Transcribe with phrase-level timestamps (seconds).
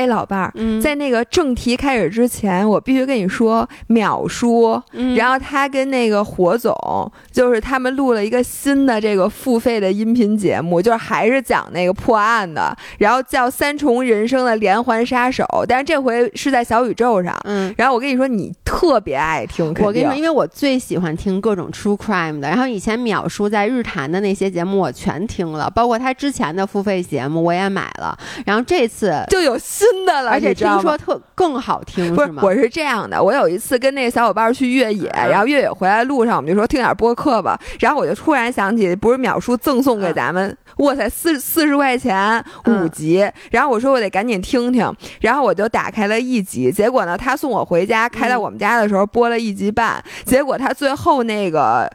[0.00, 6.74] 哎，老伴儿，嗯在那个正题开始之前，我必须跟你说，淼叔，嗯然后他跟那个火总，
[7.30, 17.38] 就是他们录了一个新的这个付费的音频节目，就是还是讲那个破案的，然后叫《三重人生的连环杀手》，但是这回是在小宇宙上。
[17.44, 17.74] 嗯。
[17.76, 32.16] 然后我跟你说，你特别爱听，我跟你说，因为我最喜欢听各种 true crime 的，然后以前淼叔在日坛的那些节目我全听了，包括他之前的付费节目我也买了，然后这次就有新的了，而且听说特更好听，是，吗？
[32.16, 51.90] 不是我是这样的，我有一次跟那个小伙伴去越野，嗯然后越野回来路上，我们就说听点播客吧，然后我就突然想起，不是秒叔赠送给咱们，哇塞，四四十块钱五集，然后我说我得赶紧听听，然后我就打开了一集，结果呢，他送我回家，开到我们家的时候播了一集半，结果他最后那个。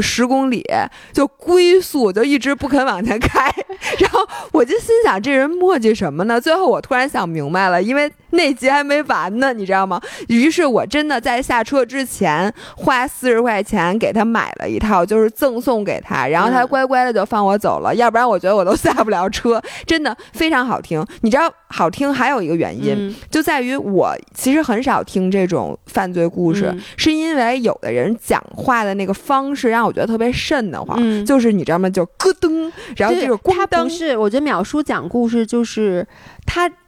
[0.00, 0.64] 十公里
[1.12, 3.52] 就龟速，就一直不肯往前开，
[3.98, 4.20] 然后
[4.52, 6.40] 我就心想这人磨叽什么呢？
[6.40, 10.00] 最后我突然想明白了，因为 那集还没完呢，你知道吗？
[10.28, 21.04] 于是我真的在下车之前花四十块钱给他买了一套，就是赠送给他，然后他嗯乖乖的就放我走了，要不然我觉得我都下不了车，真的非常好听。
[21.22, 30.96] 你知道好听还有一个原因，嗯就在于我其实很少听这种犯罪故事，嗯是因为有的人讲话的那个方式让我觉得特别瘆得慌。
[31.00, 31.88] 嗯就是你知道吗？
[31.88, 36.06] 就咯噔，然后对这个咣当他不，是，我觉得淼叔讲故事就是
[36.37, 36.37] 他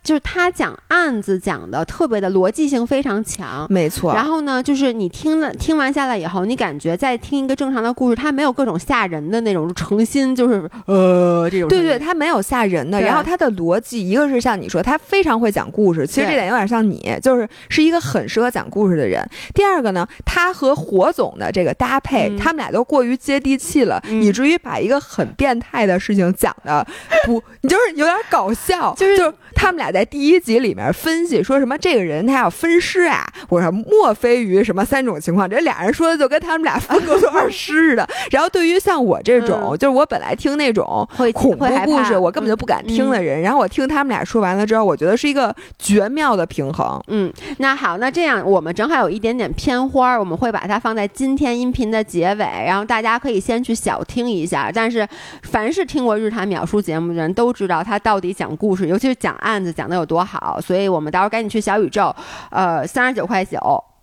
[0.02, 3.66] 就是他讲案子讲的特别的逻辑性非常强。
[3.70, 4.14] 没错。
[4.14, 19.24] 然后呢，就是你听了听完下来以后，你感觉在听一个正常的故事，他没有各种吓人的那种诚心，就是呃这种对对，他没有吓人的，然后他的逻辑，一个是像你说，他非常会讲故事，其实这点有点像你，就是是一个很适合讲故事的人。
[19.54, 26.86] 第二个呢，他和火总的这个搭配，嗯他们俩都过于接地气了，嗯以至于把一个很变态的事情讲的
[27.26, 38.08] 不， 你就是有点搞笑，就是就是他们俩在第一集里面分析说什么这个人他要分尸啊，我说莫非于什么三种情况，这俩人说的就跟他们俩分过多少尸似的。
[38.30, 47.00] 然后对于像我这种，嗯就是我本来听那种会恐怖故事，我根本就不敢听的人，然后我听他们俩说完了之后，我觉得是一个绝妙的平衡。
[47.08, 54.70] 嗯，那好，那这样我们正好有一点点片花儿，我们会把它放在今天音频的结尾，然后大家可以先去小听一下。
[54.72, 55.06] 但是，
[55.42, 60.60] 凡是听过日坛秒述节目的人都知道他到底讲故事，尤其是讲案子讲的有多好。
[60.60, 62.14] 所以我们到时候赶紧去小宇宙，
[62.50, 63.58] 呃，三十九块九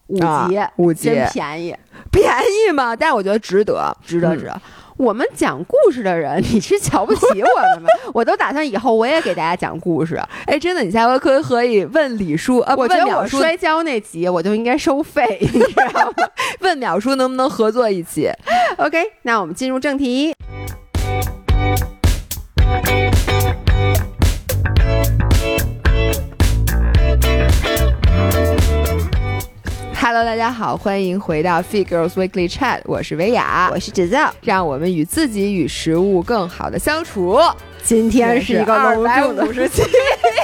[0.08, 1.76] 五啊集，五集真便宜，
[2.12, 2.26] 便
[2.68, 2.96] 宜吗？
[2.96, 4.62] 但是我觉得值得，嗯值得值得。
[4.98, 7.88] 我们讲故事的人，你是瞧不起我们吗？
[8.16, 10.20] 我都打算以后我也给大家讲故事。
[10.48, 16.28] 哎，真的，你下回可可以问李叔啊，我觉得问淼叔，我摔跤那集我就应该收费， 你知道吗？
[16.62, 18.28] 问淼叔能不能合作一起
[18.78, 20.34] ？OK，那我们进入正题。
[30.10, 37.38] Hello，大家好，欢迎回到 Fit Girls Weekly Chat，我是维雅，我是芷造，让我们与自己与食物更好的相处。
[37.84, 39.84] 今天是一个二百五，十七，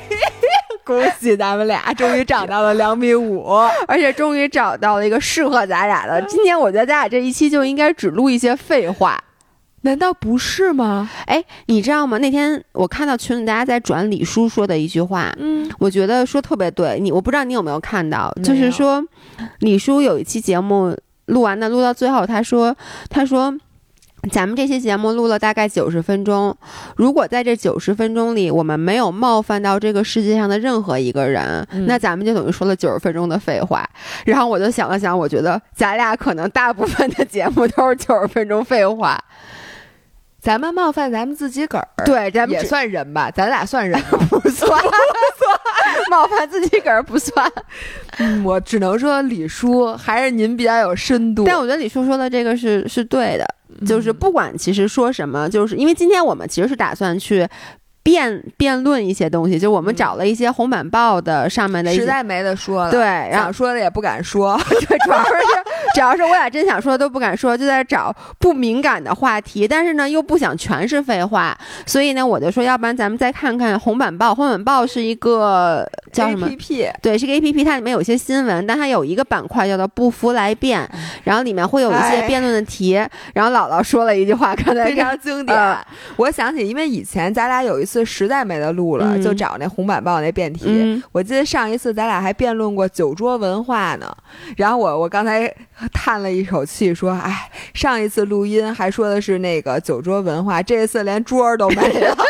[0.84, 3.54] 恭喜咱们俩终于长到了两米五。
[3.88, 6.22] 而且终于找到了一个适合咱俩的。
[6.24, 9.18] 今天我觉得咱俩这一期就应该只录一些废话。
[9.84, 11.10] 难道不是吗？
[11.26, 12.18] 哎，你知道吗？
[12.18, 17.00] 那天我看到群里大家在转李叔说的一句话，嗯，我觉得说特别对。
[17.00, 19.02] 你我不知道你有没有看到，就是说
[19.60, 22.76] 李叔有一期节目录完的，录到最后，他说
[23.10, 23.58] 他说。
[24.32, 26.56] 咱们这期节目录了大概九十分钟，
[26.96, 33.86] 如果在这九十分钟里我们没有冒犯到这个世界上的任何一个人，嗯那咱们就等于说了九十分钟的废话。
[34.24, 39.22] 然后我就想了想，我觉得咱俩可能大部分的节目都是九十分钟废话。
[40.44, 44.20] 咱们冒犯咱们自己个儿，对，咱们也算人吧，咱俩算人吗？
[44.30, 44.70] 不算，
[46.12, 47.50] 冒犯自己个儿不算。
[48.20, 51.46] 嗯我只能说李叔还是您比较有深度。
[51.46, 53.46] 但我觉得李叔说的这个是是对的，
[53.88, 57.48] 就是嗯不管其实说什么，就是因为今天我们其实是打算去。
[58.06, 64.60] 辩辩论一些东西，就我们嗯找了一些红板报的上面的一些实在没得说了，对，然后想说的也不敢说。
[64.68, 65.32] 对，主要是
[65.94, 74.34] 主要是我俩真想说的都不敢说，就在找不敏感的话题，但是呢又不想全是废话，所以呢我就说，要不然咱们再看看红板报。
[74.34, 80.90] 红板报是一个叫什么 APP 对，是个 A P P，它里面有一些新闻，但它有一个板块叫做“不服来辩”，
[81.24, 82.94] 然后里面会有一些哎辩论的题。
[83.34, 85.58] 然后姥姥说了一句话，刚才非常经典。
[85.58, 85.78] 呃
[86.16, 90.66] 我想起，因为以前咱俩有一次实在没得录了，嗯就找那红板报那辩题。
[90.68, 94.12] 嗯我记得上一次咱俩还辩论过酒桌文化呢。
[94.58, 95.54] 然后我我刚才
[95.92, 102.16] 叹了一口气，说：“哎，上一次录音还说的是那个酒桌文化，这一次连桌儿都没了。”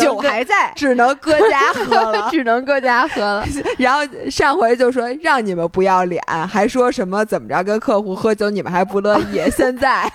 [0.00, 2.28] 酒还在，只能搁家喝了。
[2.32, 3.46] 只能搁家喝了。
[3.78, 9.40] 然后上回就说让你们不要脸，还说什么怎么着跟客户喝酒你们还不乐意。
[9.50, 10.10] 现在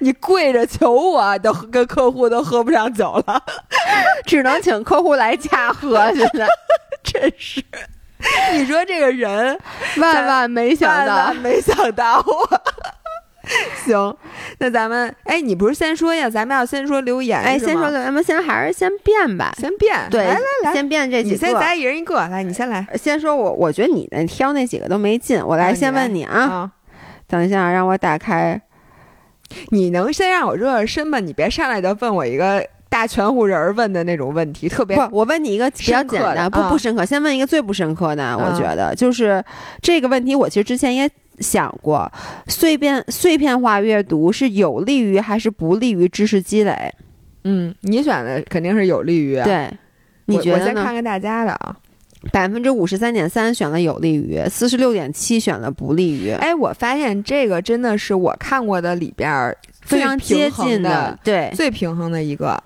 [0.00, 3.42] 你跪着求我，都跟客户都喝不上酒了，
[4.24, 6.10] 只能请客户来家喝。
[6.14, 6.46] 现在
[7.02, 7.62] 真是。
[8.52, 9.58] 你说这个人
[9.98, 12.60] 万万没想到万万，没想到啊！
[13.84, 14.16] 行，
[14.58, 16.28] 那咱们哎，你不是先说呀？
[16.28, 19.54] 咱们要先说留言，哎，先说，咱们先还是先变吧。
[19.58, 21.34] 先变，对，来来来，先变这几个。
[21.34, 22.84] 你先咱一人一个，来，你先来。
[22.94, 26.40] 先说我，我觉得你那挑那几个都没劲，我来啊先问你啊。
[26.40, 26.70] 啊，
[27.28, 28.60] 等一下，让我打开。
[29.70, 31.20] 你能先让我热热身吗？
[31.20, 32.66] 你别上来就问我一个
[32.96, 37.04] 大全乎人问的那种问题，特别不，我问你一个比较简单，不啊不深刻。
[37.04, 39.44] 先问一个最不深刻的，我啊觉得就是
[39.82, 41.06] 这个问题，我其实之前也
[41.40, 42.10] 想过，
[42.46, 46.90] 碎片碎片化阅读是有利于还是不利于知识积累？
[47.44, 49.70] 嗯，你选的肯定是有利于。，对，
[50.24, 50.94] 你觉得呢我先看？
[50.94, 51.76] 看大家的啊。
[52.32, 62.62] 百分之五十三点三选了有利于，四十六点七选了不利于，哎，我发现这个真的是我看过的里边儿非常接近的、对，最平衡的一个。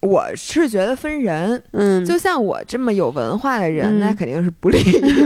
[0.00, 5.24] 我是觉得分人，嗯，就像我这么有文化的人，嗯那肯定是不利于。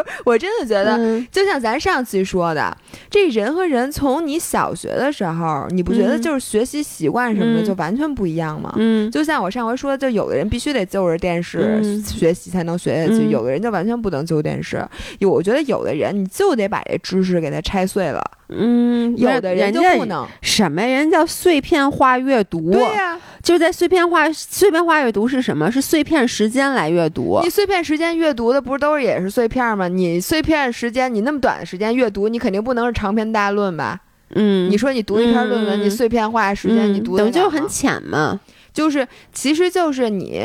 [0.24, 1.26] 我真的觉得，嗯。
[1.30, 2.76] 就像咱上期说的，
[3.10, 6.22] 这人和人从你小学的时候，你不觉得嗯。
[6.22, 7.64] 就是学习习惯什么的嗯。
[7.64, 8.72] 就完全不一样吗？
[8.76, 12.02] 嗯，就像我上回说的，就有的人必须得就着电视嗯。
[12.02, 13.30] 学习才能学下去，嗯。
[13.30, 14.86] 有的人就完全不能就电视。
[15.18, 18.22] 有我觉得有的人你就得把这知识给他拆碎了，
[18.56, 20.26] 嗯，有的人就不能。
[20.40, 22.70] 什么人叫碎片化阅读？
[22.70, 25.70] 对呀、就是在碎片化碎片化阅读是什么？
[25.70, 27.50] 是碎片时间来阅读你。
[27.50, 29.88] 碎片时间阅读的不是都是也是碎片吗？
[29.88, 33.98] 你碎片时间，你那么短的时间阅读，你肯定不能是长篇大论吧？
[34.34, 38.40] 嗯，你说你读一篇论文，嗯你碎片化时间，嗯你读等于就很浅嘛。
[38.72, 40.40] 就是其实就是你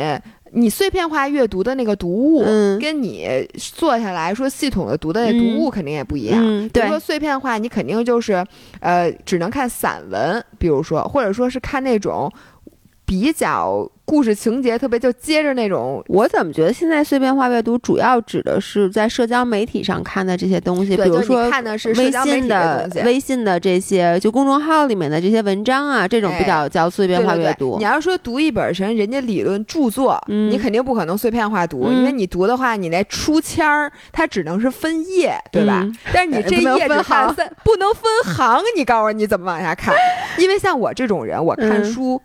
[0.52, 6.68] 你碎片化阅读的那个读物，嗯跟你坐下来说系统的读的那读物肯定也不一样。
[6.68, 8.44] 比如说碎片化，你肯定就是
[8.80, 12.32] 呃只能看散文，比如说或者说是看那种
[13.08, 16.04] 比较故事情节特别就接着那种。
[16.08, 22.88] 我怎么觉得现在碎片化阅读主要指的是在社交媒体上看的这些东西，比如说看的是微信的。
[23.06, 27.84] 微信的这些就公众号里面的这些文章啊，这种比哎较叫碎片对对对，化阅读你。
[27.84, 35.80] 要说读一本什么人家理论著作，嗯你肯定不可能碎片化读，嗯因为你读的话，你那书签儿它只能是分页，对吧？
[35.82, 39.94] 嗯但是你这页只分行看三，不能分行，你告诉我你怎么往下看？
[40.38, 42.20] 因为像我这种人，我看嗯书，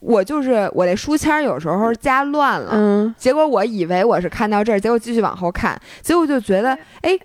[0.00, 3.14] 我就是我那书签儿有时候加乱了，嗯。
[3.18, 7.18] 结果我以为我是看到这儿，结果继续往后看，结果就觉得，哎，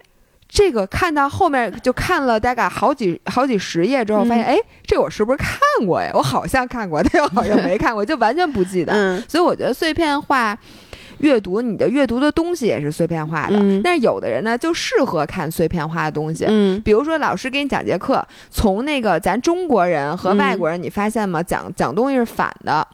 [0.49, 4.55] 这个看到后面就看了大概好几好几十页之后，发现，嗯。
[4.55, 5.49] 哎，这我是不是看
[5.85, 6.09] 过呀？
[6.13, 8.93] 我好像看过，但又好像 没看过，就完全不记得。
[8.93, 9.23] 嗯。
[9.27, 10.57] 所以我觉得碎片化
[11.23, 13.57] 阅读，你的阅读的东西也是碎片化的。
[13.57, 16.45] 嗯但是有的人呢，就适合看碎片化的东西。
[16.47, 21.41] 嗯比如说，老师给你讲节课，从那个咱中国人和嗯外国人，你发现吗？
[21.41, 22.85] 讲讲东西是反的。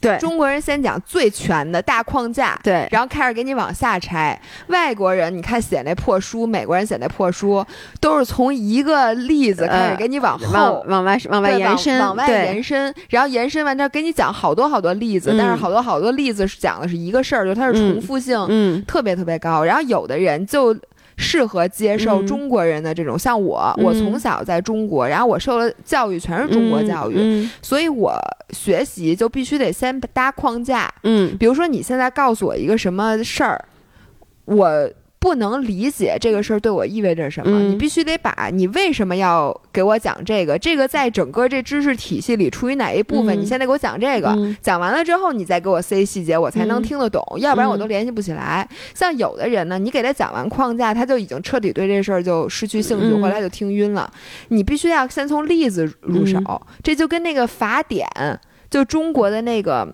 [0.00, 0.18] 对。
[0.18, 4.38] 中国人先讲最全的大框架，对，然后开始给你往下拆。
[4.66, 7.64] 外国人，你看写那破书，美国人写那破书，
[8.00, 10.52] 都是从一个例子开始给你往后。
[10.52, 15.38] 往往外往外延伸，往外延伸，然后延伸完之后给你讲好多好多例子，嗯。
[15.38, 18.84] 但是好多好多例子是讲的是一个事儿，就它是重复性嗯。
[18.86, 19.64] 特别特别高。
[19.64, 20.76] 然后有的人就
[21.16, 22.26] 适合接受嗯。
[22.26, 23.84] 中国人的这种，像我，嗯。
[23.84, 27.50] 我从小在中国，然后我受了教育全是中国教育，嗯。
[27.62, 28.18] 所以我
[28.50, 30.92] 学习就必须得先搭框架。
[31.02, 31.36] 嗯。
[31.38, 33.64] 比如说，你现在告诉我一个什么事儿，
[34.44, 34.90] 我
[35.24, 37.58] 不能理解这个事儿对我意味着什么。
[37.58, 44.28] 嗯你必须得把你为什么要给我讲这个，这个在整个这知识体系里处于哪一部分，嗯你现在给我讲这个。
[44.28, 48.68] 嗯讲完了之后，你再给我塞细节，我才能嗯听得懂，要不然我都联系不起来。
[48.92, 54.12] 像有的人呢，你给他讲完框架，他就已经彻底对这事儿就失去兴趣，嗯回来就听晕了。
[54.48, 58.06] 你必须要先从例子入手，嗯这就跟那个法典，
[58.68, 59.88] 就中国的那个。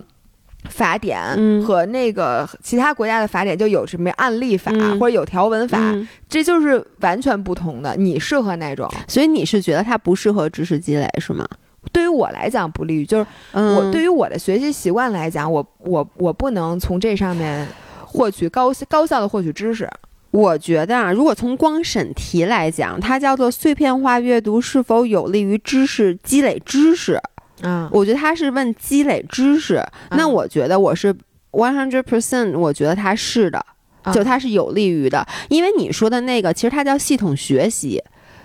[0.69, 7.95] 法典嗯和那个其他国家的法典就有什么案例法、嗯或者有条文法，嗯这就是完全不同的。
[7.95, 8.89] 你适合哪种？
[9.07, 11.47] 所以你是觉得它不适合知识积累是吗？
[11.91, 17.67] 对于我来讲不利于，就是嗯，我对于我的学习习惯来讲，我我我不能从这上面
[18.05, 19.89] 获取高高效的获取知识。
[20.29, 27.19] 我觉得啊，如果从光审题来讲，它叫做碎片化阅读是否有利于知识积累知识？
[27.61, 29.81] 嗯，我觉得他是问积累知识。
[30.11, 31.13] 那嗯我觉得我是
[31.51, 33.65] one hundred percent，我觉得他是的，
[34.03, 35.25] 嗯就他是有利于的。
[35.49, 38.03] 因为你说的那个，其实它叫系统学习。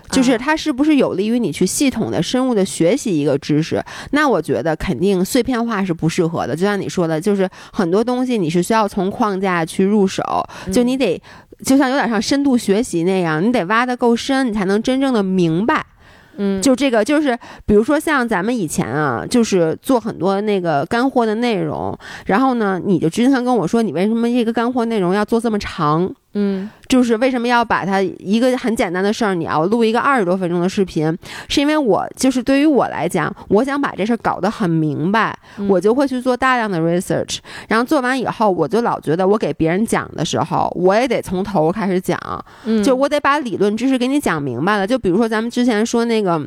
[0.09, 3.83] 就是它是不是有利于你去系统的、深入的学习一个知识？
[4.11, 6.55] 那我觉得肯定碎片化是不适合的。
[6.55, 10.23] 就像你说的，就是很多东西你是需要从框架去入手，
[10.71, 11.21] 就你得
[11.65, 15.85] 就像有点像深度学习那样，你得挖得够深，你才能真正的明白。
[16.37, 26.13] 嗯，就这个，就是比如说像咱们以前啊，就是做很多那个干货的内容，然后呢，你就经常跟我说，你为什么这个干货内容要做这么长？
[26.33, 31.17] 嗯，就是为什么要把它一个很简单的事儿，你要录一个二十多分钟的视频？
[31.47, 35.35] 是因为我就是对于我来讲，我想把这事儿搞得很明白，
[35.67, 42.19] 我就会去做大量的 research，然后做完以后，我就老觉得我给别人讲的时候，我也得从头开始讲，
[42.83, 44.85] 就我得把理论知识给你讲明白了。
[44.85, 46.37] 就比如说咱们之前说那个，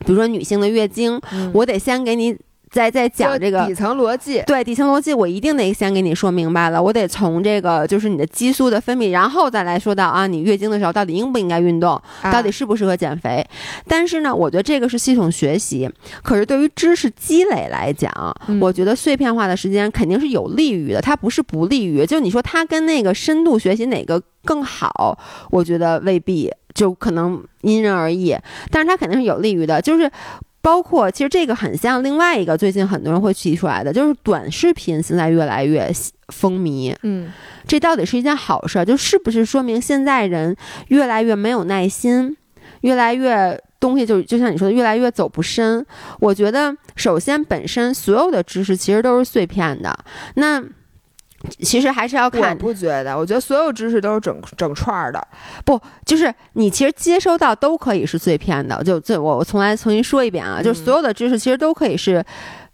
[0.00, 1.20] 比如说女性的月经，
[1.52, 2.36] 我得先给你。
[2.70, 6.82] 在在讲这个底层逻辑，对底层逻辑，我一定得先给你说明白了。
[6.82, 12.00] 我得从这个就是你的激素的分泌，然后再来说到啊，你月经的时候到底应不应该运动，
[12.32, 13.46] 到底适不适合减肥。
[13.86, 15.90] 但是呢，我觉得这个是系统学习。
[16.22, 18.12] 可是对于知识积累来讲，
[18.60, 22.04] 我觉得碎片化的时间肯定是有利于的，它不是不利于。
[22.04, 25.18] 就你说它跟那个深度学习哪个更好，
[25.50, 28.36] 我觉得未必，就可能因人而异。
[28.70, 30.10] 但是它肯定是有利于的，就是。
[30.60, 35.90] 包括其实这个很像另外一个最近很多人会提出来的，就是短视频现在越来越
[36.28, 36.94] 风靡。
[37.02, 37.30] 嗯，
[37.66, 38.84] 这到底是一件好事？
[38.84, 40.56] 就是不是说明现在人
[40.88, 42.36] 越来越没有耐心，
[42.82, 45.86] 越来越东西就就像你说的越来越走不深？
[46.20, 49.96] 我觉得首先本身所有的知识其实都是碎片的。
[50.34, 50.62] 那
[51.60, 53.16] 其实还是要看，不觉得？
[53.16, 55.26] 我觉得所有知识都是整整串儿的，
[55.64, 58.82] 不，就是你其实接收到都可以是碎片的。
[58.82, 62.24] 就这，我我从来重新说一遍啊，就是所有的知识其实都可以是。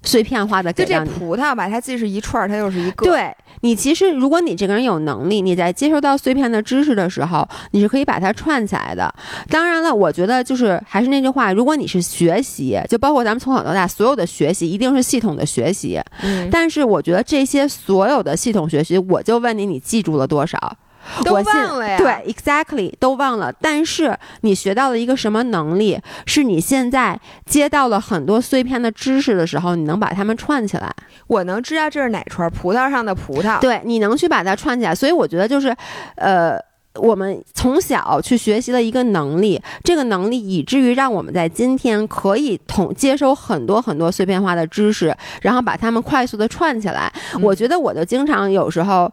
[0.04, 3.04] 碎片化的，就这葡萄吧，它既是一串儿，它又是一个。
[3.04, 9.12] 对你，其实如果你这个人有能力，你在接收到碎片的知识的时候，你是可以把它串起来的。
[9.48, 16.00] 当然了，我觉得就是还是那句话，如果你是学习，就包括咱们从小到大所有的学习，一定是系统的学习。
[16.22, 16.48] 嗯。
[16.50, 20.76] 但是我觉得这些所有的系统学习，我就问你，你记住了多少？
[21.24, 21.96] 都忘了呀？
[21.96, 23.52] 对，exactly 都忘了。
[23.60, 26.00] 但是你学到了一个什么能力？
[26.26, 30.92] 是你现在接到了很多碎片的知识的时候，你能把它们串起来。
[31.26, 33.60] 我能知道这是哪串葡萄上的葡萄。
[33.60, 34.94] 对，你能去把它串起来。
[34.94, 35.74] 所以我觉得就是，
[36.16, 36.58] 呃，
[36.94, 47.12] 我们从小去学习了一个能力，这个能力以至于让我们在今天可以同接收很多很多碎片化的知识，然后把它们快速的串起来。
[47.40, 49.10] 我觉得我就经常有时候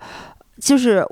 [0.59, 1.05] 就是。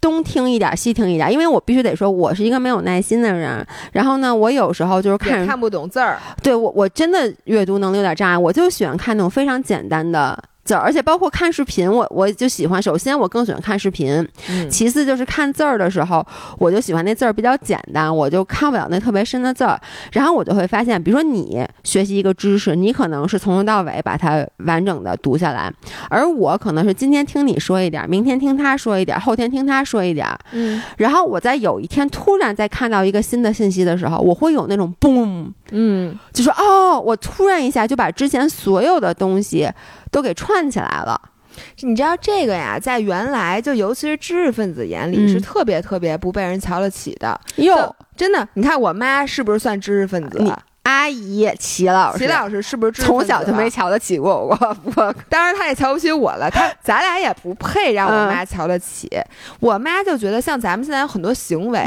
[0.00, 3.66] 东听一点，西听一点，因为我必须得说，我是一个没有耐心的人。
[3.92, 10.42] 然后呢，我有时候就是看看不懂字儿，对我我真的阅读能力有点障碍，我就喜欢看那种非常简单的。
[10.70, 12.80] 字，而且包括看视频，我我就喜欢。
[12.80, 14.24] 首先，我更喜欢看视频；
[14.70, 16.24] 其次，就是看字儿的时候，
[16.58, 19.78] 我就喜欢那字儿比较简单，我就看不了那特别深的字儿。
[20.12, 25.72] 然后我就会发现，比如说你学习一个知识，你可能是从头到尾把它完整的读下来，
[26.08, 30.28] 而我可能是今天听你说一点，明天听他说一点，后天听他说一点。
[30.52, 39.70] 嗯，然后我在有一天突然再看到一个新的信息的时候，我会有那种嘣，嗯，就说哦，我突然一下就把之前所有的东西。
[40.12, 41.16] 都给串起来了，
[41.82, 47.40] 你知道这个呀，在原来就尤其是知识分子眼里是特别特别不被人瞧得起的。
[47.58, 50.52] 哟，真的，你看我妈是不是算知识分子？
[50.90, 54.76] 阿姨齐老师，齐老师是不是从小就没瞧得起过我？
[54.96, 56.50] 我 当然他也瞧不起我了。
[56.50, 59.08] 他 咱俩也不配让我妈瞧得起。
[59.60, 61.80] 我妈就觉得像咱们现在有很多行为，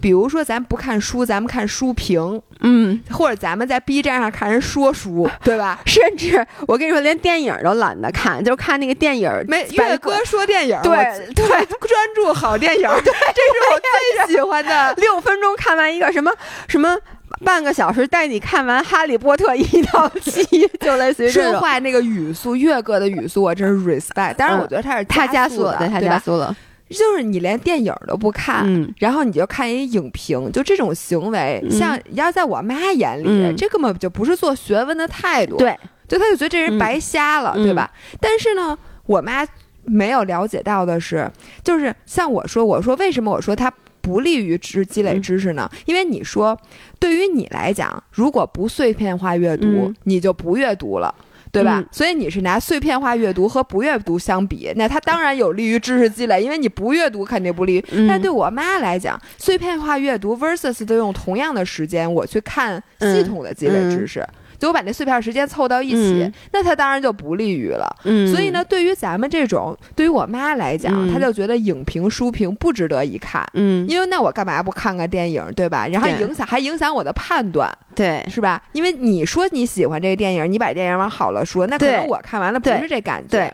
[0.00, 5.80] 比如说咱不看书，咱们看书评，嗯，或者咱们在 B 站上看人说书， 对吧？
[5.84, 9.28] 甚至我跟你说，连电影都懒得看，就看那个电影。
[9.48, 10.94] 没月哥说电影，对
[11.34, 14.94] 对，专注好电影，对，这是我最喜欢的。
[14.94, 16.32] 六分钟看完一个什么
[16.68, 16.96] 什么。
[17.44, 20.42] 半个小时带你看完《哈利波特》一到七，
[20.80, 24.34] 就类似于说话那个语速，岳哥的语速我真是 respect。
[24.34, 26.54] 当然，我觉得他是他加速了，对，他加速了。
[26.88, 28.64] 就是你连电影都不看，
[28.98, 35.56] 然后你就看一影评，就这种行为，像要在我妈眼里，这根本就不是做学问的态度。
[35.56, 35.76] 对，
[36.06, 37.90] 就他就觉得这人白瞎了，对吧？
[38.20, 39.44] 但是呢，我妈
[39.84, 41.30] 没有了解到的是，
[41.64, 43.72] 就是像我说，我说为什么我说他。
[44.06, 45.68] 不利于知积累知识呢？
[45.84, 46.56] 因为你说，
[47.00, 51.12] 对于你来讲，如果不碎片化阅读，你就不阅读了，
[51.50, 51.84] 对吧？
[51.90, 57.84] 所以你是拿碎片化阅读和不阅读相比，那它当然有利于知识积累，因为你不阅读肯定不利于。
[58.06, 64.24] 但对我妈来讲，碎片化阅读 versus 都用同样的时间我去看系统的积累知识。
[64.58, 67.88] 就我把那碎片时间凑到一起，嗯那他当然就不利于了。
[68.04, 73.46] 嗯，所以呢，对于咱们这种，对于我妈来讲，嗯她就觉得影评、书评不值得一看。
[73.54, 75.86] 嗯，因为那我干嘛不看个电影，对吧？
[75.88, 78.62] 然后影响还影响我的判断，对是吧？
[78.72, 83.28] 因为你说你喜欢这个电影，你把电影往好了说，那可能我看完了不是这感觉。
[83.28, 83.52] 对，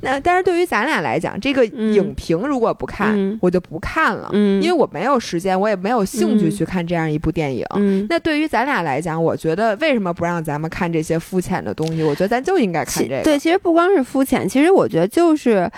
[0.00, 7.64] 那但是对于咱俩来讲，这个嗯影评如果不看，嗯我就不看了，嗯，因为我没有时间，我也没有兴趣嗯去看这样一部电影。
[7.76, 8.06] 嗯。
[8.08, 12.02] 那对于咱俩来讲，我觉得为什么不让咱们看这些肤浅的东西？
[12.02, 13.22] 我觉得咱就应该看这个。
[13.22, 15.70] 对，其实不光是肤浅，其实我觉得就是。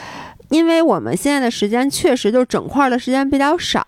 [0.51, 3.85] 因为我们现在的时间确实就是整块儿的时间比较少，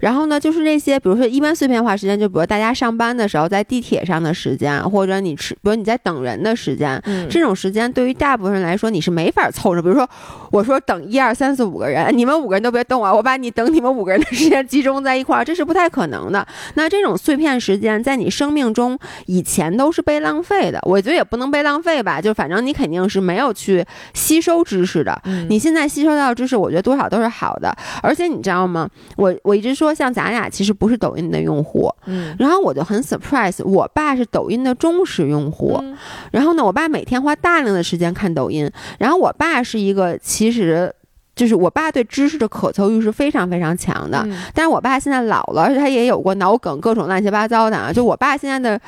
[0.00, 9.82] 然后呢，就是那些比如说一般碎片化时间，就比如大家上班的时候在地铁上的时间，或者你吃，比如你在等人的时间，嗯，这种时间对于大部分人来说你是没法凑着。
[9.82, 10.08] 比如说，
[10.50, 16.46] 我说等一二三四五个人，你们五个人都别动啊，我把你等你们五个人的时间集中在一块儿，这是不太可能的。
[16.74, 25.20] 那这种碎片时间在你生命中以前都是被浪费的，我觉得也不能被浪费吧，就反正你肯定是没有去吸收知识的。
[25.24, 27.76] 嗯你现在吸收到的知识，我觉得多少都是好的。
[28.00, 28.88] 而且你知道吗？
[29.16, 35.76] 我我一直说，像咱俩其实不是抖音的用户，嗯然后我就很 surprise，我爸是抖音的忠实用户。
[35.82, 35.96] 嗯
[36.30, 38.70] 然后呢，我爸每天花大量的时间看抖音。
[38.98, 40.94] 然后我爸是一个其实。
[41.36, 47.90] 就是我爸对知识的渴求欲是非常非常强的，嗯但是我爸现在老了，而且他也有过脑梗，各种乱七八糟的啊。
[47.90, 48.78] 就我爸现在的，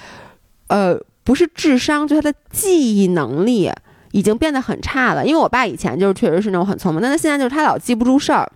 [0.67, 0.95] 呃，
[1.25, 3.71] 不是智商，就他的记忆能力
[4.13, 5.27] 已经变得很差了。
[5.27, 8.51] 因为我爸以前就是确实是那种很聪明，但他现在就是他老记不住事儿。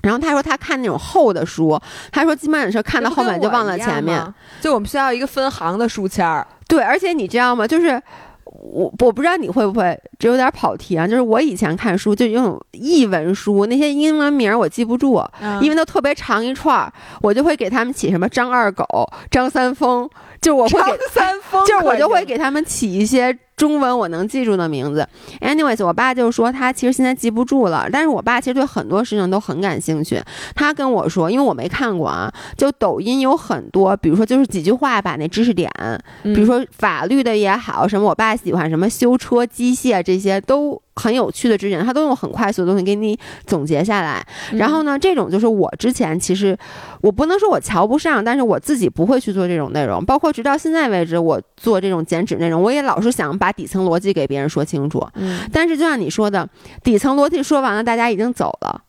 [0.00, 1.76] 然后他说他看那种厚的书，
[2.12, 4.22] 他说基本上是看到后面就忘了前面。。
[4.60, 7.66] 就我们需要一个分行的书签儿，对，而且你知道吗？
[7.66, 8.00] 就是
[8.44, 11.04] 我我不知道你会不会，这有点跑题啊。
[11.04, 18.86] 就是我以前看书就用译文书，那些英文名儿我记不住，嗯因为都特别长一串儿，我就会给他们起什么张二狗、
[19.32, 20.08] 张三丰，
[20.40, 20.98] 就我会张给。
[21.10, 25.06] 三丰，就是我就会给他们起一些中文我能记住的名字。
[25.40, 30.22] Anyways，我爸就说他其实现在记不住了，但是我爸其实对很多事情都很感兴趣。
[30.54, 36.00] 他跟我说，因为我没看过啊，就抖音有很多，比如说就是几句话把那知识点，嗯，
[36.32, 44.24] 比如说法律的也好，什么我爸喜欢什么修车、机械这些都很有趣的知识点，他都用很快速的东西给你总结下来。
[44.52, 46.56] 嗯然后呢，这种就是我之前其实
[47.00, 50.04] 我不能说我瞧不上，但是我自己不会去做这种内容。
[50.04, 55.06] 包括直到现在为止，我做这种减脂内容，我也老是想把底层逻辑给别人说清楚。
[55.14, 56.48] 嗯，但是就像你说的，
[56.82, 58.82] 底层逻辑说完了，大家已经走了。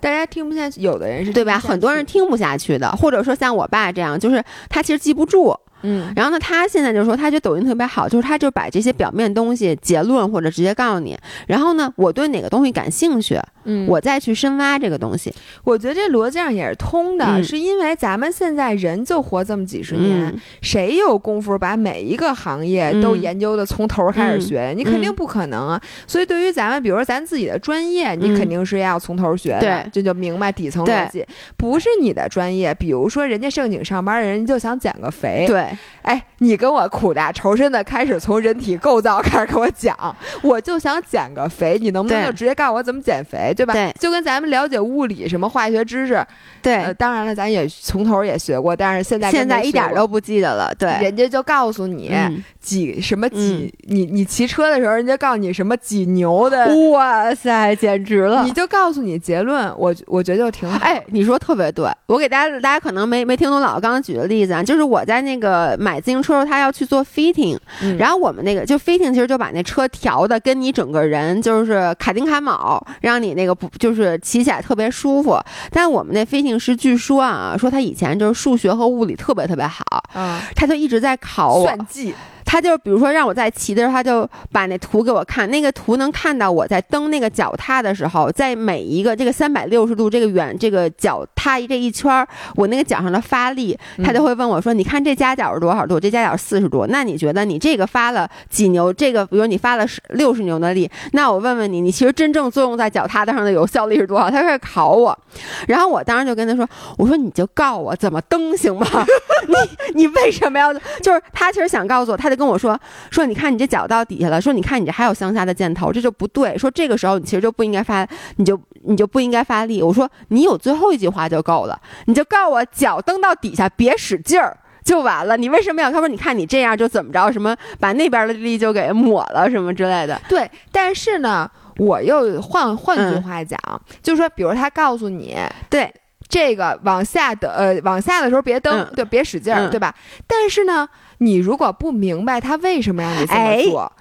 [0.00, 1.58] 大家听不下去，有的人是对吧？
[1.58, 5.58] 很多人，听不下去的，或者说像我爸这样，就是他其实记不住。
[5.84, 11.16] 嗯然后呢，他现在就说，他觉得抖音特别好，就是他就把这些表面东西结论或者直接告诉你。
[11.46, 15.32] 然后呢，我对哪个东西感兴趣，嗯，我再去深挖这个东西。
[15.62, 24.72] 我觉得这逻辑上也是通的，嗯是因为咱们现在人就活这么几十年，嗯谁有功夫把每一个行业都嗯研究的从头开始学？
[24.76, 25.80] 你肯定嗯不可能啊。
[26.06, 31.24] 所以对于咱们，比如说咱自己的专业，你嗯肯定是要从头学的，对这就明白底层逻辑。
[31.56, 35.66] 不是你的专业，比如说人家正经上班的人就想减个肥，对，
[36.02, 39.96] 哎，你跟我苦大仇深的开始从人体构造开始跟我讲，
[40.42, 43.72] 我就想减个肥，你能不能就直接告诉我怎么减肥，对吧？
[43.72, 46.24] 对就跟咱们了解物理什么化学知识，
[46.62, 50.74] 对，呃，当然了，咱也从头也学过，但是现在现在一点都不记得了。
[50.78, 58.52] 对，人家就告诉你嗯几什么几，你你骑车的时候，人家告诉你什么几牛的， 哇塞，简直了你！
[58.52, 60.78] 就告诉你结论，我我觉得就挺好。
[60.82, 67.96] 哎，你说特别对，我给大家，大家可能没没听懂老刚刚举的例子啊，就是我在那个买自行车的时候，他要去做 fitting，嗯。
[67.98, 75.38] 然后我们那个就 fitting 其实就把那车调的跟你整个人就是卡丁卡卯，让你那个不就是骑起来特别舒服。
[75.70, 81.64] 但我们那 fitting 师据说啊，说他以前就是数学和物理特别特别好，啊，他就一直在考我。
[81.64, 82.14] 算计，
[82.54, 95.98] 他就比如说让我在骑的时候，他就把那图给我看，那个图能看到我在蹬那个脚踏的时候，在每一个这个三百六十度这个圆这个脚踏这一圈儿，我那个脚上的发力，他就会问我说：“你看这夹角是多少度？
[95.98, 98.92] 这夹角四十度，那你觉得你这个发了几牛？
[98.92, 105.18] 这个比如你发了六十牛的力，那我问问你，你其实真正作用在脚踏上的有效力是多少？”他开始考我，
[105.66, 108.86] 然后我当时就跟他说：“我说你就告我怎么蹬行吗？
[109.48, 110.72] 你你为什么要？
[111.02, 112.78] 就是他其实想告诉我，他就跟我说
[113.10, 116.56] 说，你看你这脚到底下了，说你看你这还有向下的箭头，这就不对。
[116.58, 119.82] 说这个时候你其实就不应该发，你就你就不应该发力。
[119.82, 124.56] 我说你有最后一句话就够了，你就告诉我脚蹬到底下别使劲儿。
[124.84, 125.90] 就完了，你为什么要？
[125.90, 127.32] 他说：“你看你这样就怎么着？
[127.32, 130.20] 什么把那边的力就给抹了，什么之类的。
[130.28, 133.58] 对，但是呢，我又换换句嗯话讲，
[134.02, 135.38] 就是说，比如他告诉你。”
[135.70, 135.90] 对，
[136.34, 139.94] 这个往下的呃，往下的时候别蹬，嗯对，别使劲儿，嗯对吧？
[140.26, 143.92] 但是呢，你如果不明白他为什么让你这么哎做。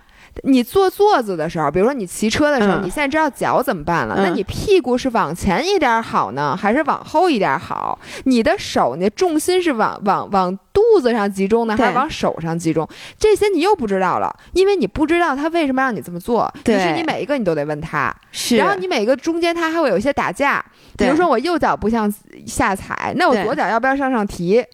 [0.41, 7.97] 你坐坐子的时候，比如说你骑车的时候，嗯你现在知道脚怎么办了，嗯那你屁股是往前一点好呢，还是往后一点好？
[8.25, 12.87] 你的手，你的重心是往往往肚子上集中呢，还是往手上集中？
[13.19, 18.13] 这些你又不知道了，因为你不知道他为什么让你这么做，于对是你每一个你都得问他。
[18.31, 20.63] 是然后你每个中间他还会有一些打架，
[20.97, 22.11] 比如说我右脚不向
[22.47, 24.65] 下踩，那我左脚要不要向上提？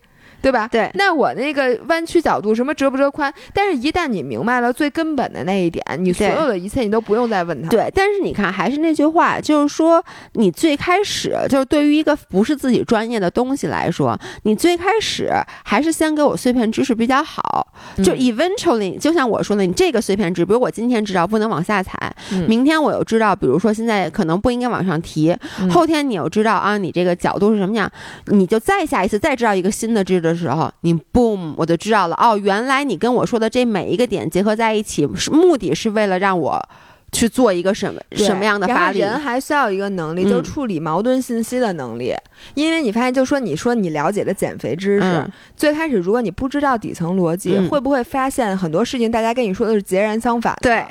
[0.41, 0.67] 对吧？
[0.71, 3.33] 对那我那个弯曲角度什么折不折宽？
[3.53, 7.69] 但是，一旦你明白了最根本的那一点，你所有的一切你都不用再问他。
[7.69, 15.31] 对，但是你看，还是那句话，就是说，你最开始就是对于一个不是自己专业的东西来说，你最开始
[15.63, 17.67] 还是先给我碎片知识比较好。
[18.03, 27.89] 就嗯 eventually，就像我说的，你这个碎片知，比如我今天知道不能往下踩，嗯明天我又知道，比如说现在可能不应该往上提，嗯后天你又知道啊，你这个角度是什么样，
[28.27, 36.63] 你就再下一次再知道一个新的知识的时候，你 boom 我就知道了，哦，原来你跟我说的这每一个点结合在一起，是目的是为了让我
[37.11, 38.99] 去做一个什么什么样的发力。
[38.99, 42.13] 人还需要一个能力，就嗯处理矛盾信息的能力。
[42.53, 50.69] 因为你发现，就说你说你了解的减肥知识，嗯最开始如果你不知道底层逻辑，嗯会不会发现很多事情大家跟你说的是截然相反的？
[50.69, 50.85] 对，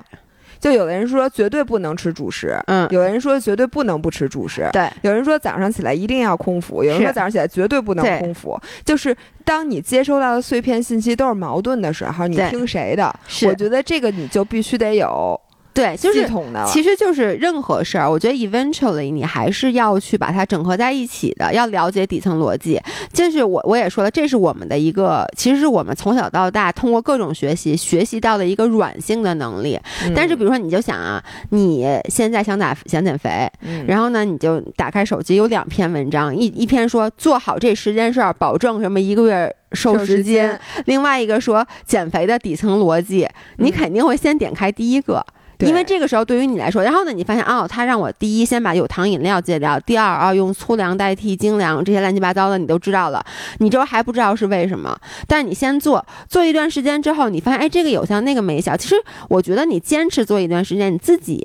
[0.61, 8.59] 就有的人说绝对不能吃主食，嗯，有的人说绝对不能不吃主食，对，有人说早上起来一定要空腹，有人说早上起来绝对不能空腹。
[8.85, 13.14] 就是当你接收到的碎片信息都是矛盾的时候，你听谁的？
[13.27, 15.40] 是我觉得这个你就必须得有
[15.79, 16.23] 对，就是。
[16.23, 16.64] 系统的。
[16.67, 22.81] 其实就是任何事儿，我觉得 eventually 你还是要去把它整合在一起的，要了解底层逻辑。
[23.12, 29.79] 这是我我也说了，这是我们的一个，其实是我们从小到大通过各种学习学习到的一个软性的能力。
[30.05, 40.51] 嗯但是比如说，你就想啊，你现在想打想减肥，嗯然后呢，你就打开手机，有两篇文章，一一篇说做好这十件事儿，保证什么一个月瘦瘦十十斤，
[40.87, 45.25] 另外一个说减肥的底层逻辑，你嗯肯定会先点开第一个。
[45.59, 53.25] 对因为这个时候对于你来说，然后呢，你发现哦，他让我第一先把有糖饮料戒掉，第二啊用粗粮代替精粮，这些乱七八糟的你都知道了，
[53.59, 58.77] 你之后还不知道是为什么，但是你先做，做一段时间之后，你发现哎这个有效，那个没效。
[58.77, 58.94] 其实
[59.29, 61.44] 我觉得你坚持做一段时间，你自己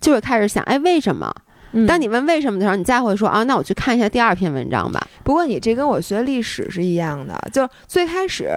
[0.00, 1.34] 就会开始想，哎为什么？
[1.72, 5.06] 嗯当你问为什么的时候，你再会说啊，那我去看一下第二篇文章吧。
[5.22, 8.48] 不过你这跟我学历史是一样的，就最开始。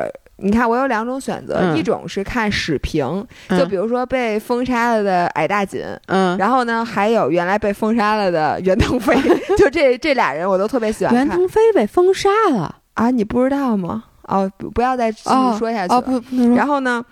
[0.42, 9.16] 你看，我有两种选择，嗯一种是看史评，嗯就比如说被封杀了的矮大紧，嗯，然后呢，还有原来被封杀了的袁腾飞，
[9.58, 13.10] 就这这俩人我都特别喜欢袁腾飞被封杀了啊！
[13.12, 14.04] 你不知道吗？
[14.24, 16.00] 哦，不不要再继续说下去了。
[16.00, 17.04] 哦，不不然后呢，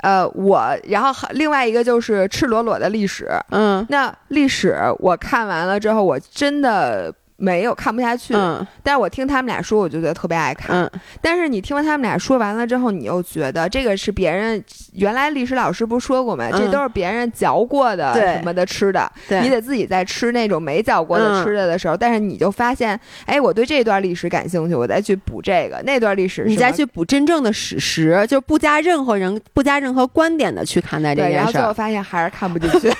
[0.00, 3.28] 呃，我然后还另外一个就是赤裸裸的历史。
[3.50, 8.66] 嗯那历史我看完了之后，我真的没有看不下去，嗯。
[8.82, 10.76] 但是我听他们俩说，我就觉得特别爱看。
[10.76, 10.90] 嗯。
[11.20, 14.62] 但是你听完他们俩说完了之后，你又觉得这个是别人
[14.94, 16.48] 原来历史老师不是说过吗？
[16.52, 16.58] 嗯。
[16.58, 25.80] 这都是别人嚼过的什么的吃的，你得自己在吃那种没嚼过的嗯吃的的时候，但是你就发现，哎，我对这段历史感兴趣，我再去补这个。
[25.84, 31.72] 那段历史，你再去补真正的史实，就不加任何人不加任何观点的去看待这对，然后最后。
[31.76, 32.96] 发现还是看不进去， 就是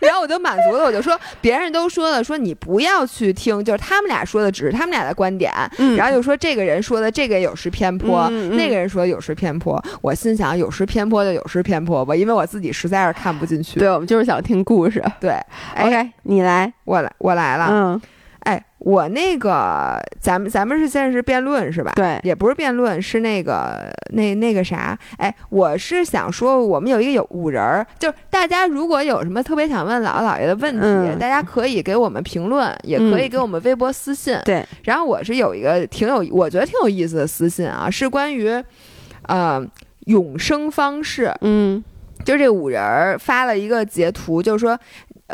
[0.00, 13.78] 然后我就满足了，我就说别人都说了，说你不要去听，就是他们俩说的只是他们俩的观点，嗯然后又说这个人说的这个有失偏颇，那个人说有失偏颇，我心想有失偏颇就有失偏颇吧，因为我自己实在是看不进去。
[13.78, 15.04] 对，我们就是想听故事。
[15.20, 15.32] 对，
[15.74, 16.72] 哎，OK，你来。
[16.84, 18.00] 我来我来了，嗯，
[18.44, 21.92] 哎，我那个咱们咱们是现在是辩论是吧？
[21.96, 34.38] 对，也不是辩论，是那个那那个啥，哎，我是想说，我们有一个有五人儿，就是大家如果有什么特别想问姥姥姥爷的问题，嗯大家可以给我们评论，也可以嗯给我们微博私信。
[34.44, 38.62] 对，然后我是有一个挺有，我觉得挺有意思的私信啊，是关于，
[39.22, 39.64] 呃，
[40.06, 41.82] 永生方式，嗯
[42.24, 44.78] 就这五人儿发了一个截图，就是说，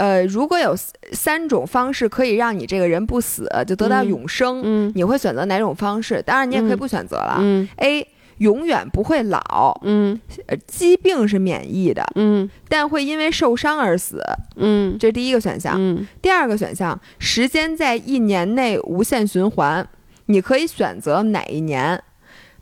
[0.01, 0.75] 呃，如果有
[1.13, 6.23] 三种方式可以让你这个人不死，就得到嗯永生，嗯你会选择哪种方式？
[6.23, 7.37] 当然，你也可以嗯不选择了。
[7.41, 8.07] 嗯 A
[8.39, 14.23] 永远不会老，嗯呃，疾病是免疫的，嗯但会因为受伤而死，
[14.57, 15.75] 嗯这是第一个选项。
[15.77, 19.87] 嗯第二个选项，时间在一年内无限循环，
[20.27, 22.03] 你可以选择哪一年。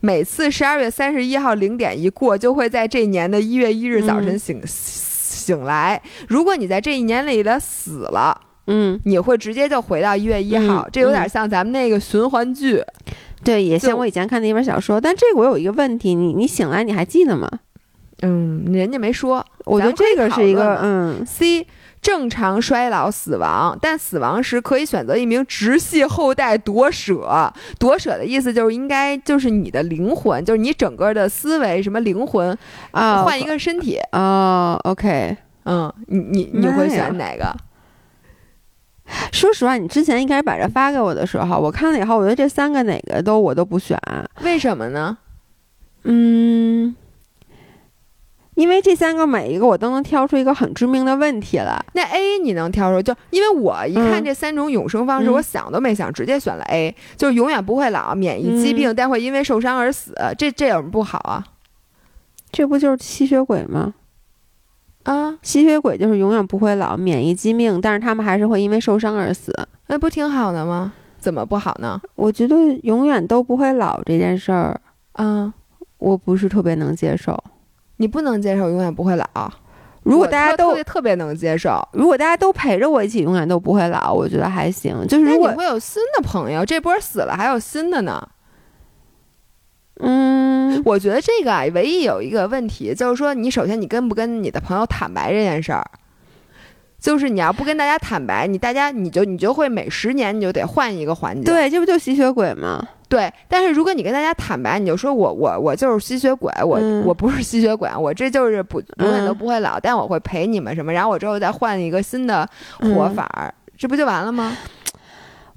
[0.01, 4.61] 每次十二月三十一号零点一过，就会在这一年的一月一日早晨嗯醒、
[5.49, 6.01] 醒来。
[6.29, 10.83] 如果你在这一年里的死了，嗯，你会直接就回到一月一号。
[10.83, 12.83] 嗯这有点像咱们那个循环剧。
[13.43, 17.49] 对，也像我以前看的一本小说，但这个我有一个问题，你你醒来你还记得吗？
[18.21, 19.43] 嗯，人家没说。
[19.65, 21.67] 我觉得这个是一个嗯 C
[22.01, 27.53] 正常衰老死亡，但死亡时可以选择一名直系后代夺舍。
[27.79, 32.57] 夺舍的意思就是应该就是你的灵魂，就是你整个的思维什么灵魂
[32.93, 33.99] 啊，换一个身体。
[34.13, 37.55] 哦，OK，嗯，你你你会选哪个？
[39.33, 43.99] 说实话，你之前一开始把这发给我的时候，我看了以后，我觉得这三个哪个都我都不选。
[44.43, 45.17] 为什么呢？
[46.05, 46.95] 嗯，
[48.59, 51.81] 因为这三个每一个我都能挑出一个很致命的问题来。
[51.93, 53.01] 那 A 你能挑出？
[53.01, 60.13] 就因为我一看嗯这三种永生方式，嗯我想都没想，直接选了 A，就是永远不会老，免疫疾病，但会因为受伤而死。
[60.37, 61.47] 这这有什么不好啊？
[62.51, 63.95] 这不就是吸血鬼吗？
[65.05, 69.55] 啊，吸血鬼就是永远不会老，免疫疾病，但是他们还是会因为受伤而死。
[69.87, 70.93] 那不挺好的吗？
[71.21, 72.01] 怎么不好呢？
[72.17, 74.81] 我觉得永远都不会老这件事儿，
[75.13, 75.55] 啊，
[75.99, 77.41] 我不是特别能接受。
[77.99, 79.27] 你不能接受永远不会老。
[80.03, 85.07] 如果大家都特别特别能接受，如果大家都陪着我一起，永远都不会老，我觉得还行。
[85.07, 88.27] 就是如果会有新的朋友，这波死了还有新的呢。
[90.01, 95.85] 嗯，我觉得这个啊，唯一有一个问题就是说，你首先你跟不跟你的朋友坦白这件事儿，
[96.99, 101.45] 就是你要不跟大家坦白，你大家你就你就会每十年你就得换一个环境。
[101.45, 102.87] 对，这不就吸血鬼吗？
[103.09, 112.47] 对，但是如果你跟大家坦白，你就说我我我就是吸血鬼，我、嗯我不是吸血鬼，我这就是不永远都嗯不会老，但我会陪你们什么，然后我之后再换一个新的
[112.81, 114.57] 活法儿，这不就完了吗？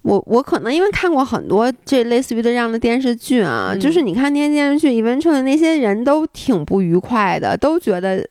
[0.04, 8.26] 我我可能因为看过很多这类似于的这样的电视剧啊，嗯就是你看那些电视剧，eventually 那些人都挺不愉快的，都觉得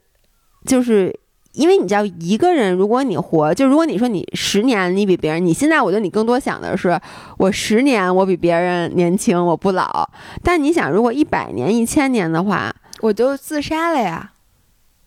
[0.66, 1.14] 就是。
[1.52, 6.98] 因为你知道，一个人如果你活，就如果你说你十年你比别人，你现在我觉得你更多想的是，
[7.38, 10.08] 我十年我比别人年轻，我不老。
[10.42, 14.30] 但你想，如果一百年、一千年的话，我就自杀了呀。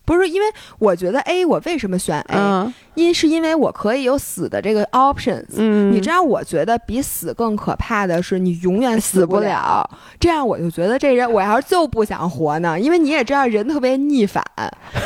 [0.04, 0.46] 不是因为
[0.78, 5.46] 我觉得 A，我为什么选 A？、嗯因是因为我可以有死的这个 options。
[5.56, 9.84] 嗯，你知道，我觉得比死更可怕的是你永远死不了
[10.20, 14.40] 这样我就觉得这人，我要是就不想活呢，因为你也知道人特别逆反，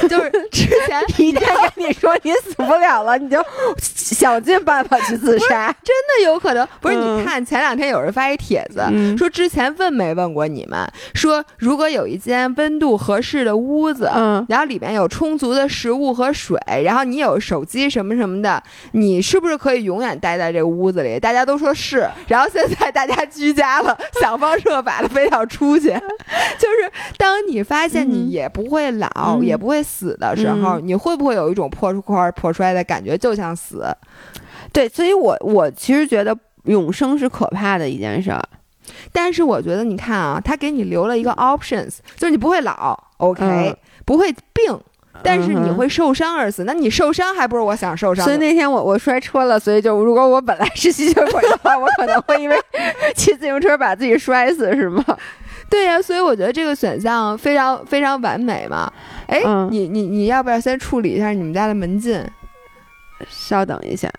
[0.06, 1.40] 就是 之前一天
[1.74, 3.42] 跟你说你死不了了，你就
[3.78, 5.74] 想尽办法去自杀。
[5.82, 6.94] 真的有可能不是？
[6.98, 21.18] 嗯你看前两天有人发一帖子，嗯说之前问没问过你们，说如果有一间温度合适的屋子，嗯然后里面有充足的食物和水，然后你有手机什么什么的，你是不是可以永远待在这个屋子里？
[21.18, 25.88] 大家都说是，然后现在大家居家了，想方设法的非要出去。
[25.88, 33.86] 就是当你发现你嗯也不会老，嗯也不会死的时候，嗯你会不会有一种破块破摔的感觉，就像死？
[34.72, 38.42] 对，所以我我其实觉得永生是可怕的一件事儿。
[39.12, 43.76] 但是我觉得，你看啊，他给你留了一个 options，就是你不会老，OK，、嗯
[44.08, 44.80] 不会病，
[45.22, 46.64] 但是你会受伤而死。
[46.64, 48.24] 那你受伤还不是我想受伤？
[48.24, 52.56] 所以那天我我摔车了，所以就如果我本来是吸血鬼的话，我可能会因为
[53.14, 55.04] 骑自行车把自己摔死，是吗？
[55.68, 58.90] 对呀、所以我觉得这个选项非常非常完美嘛。
[59.26, 62.18] 哎，嗯你你你要不要先处理一下你们家的门禁？
[63.28, 64.10] 稍等一下。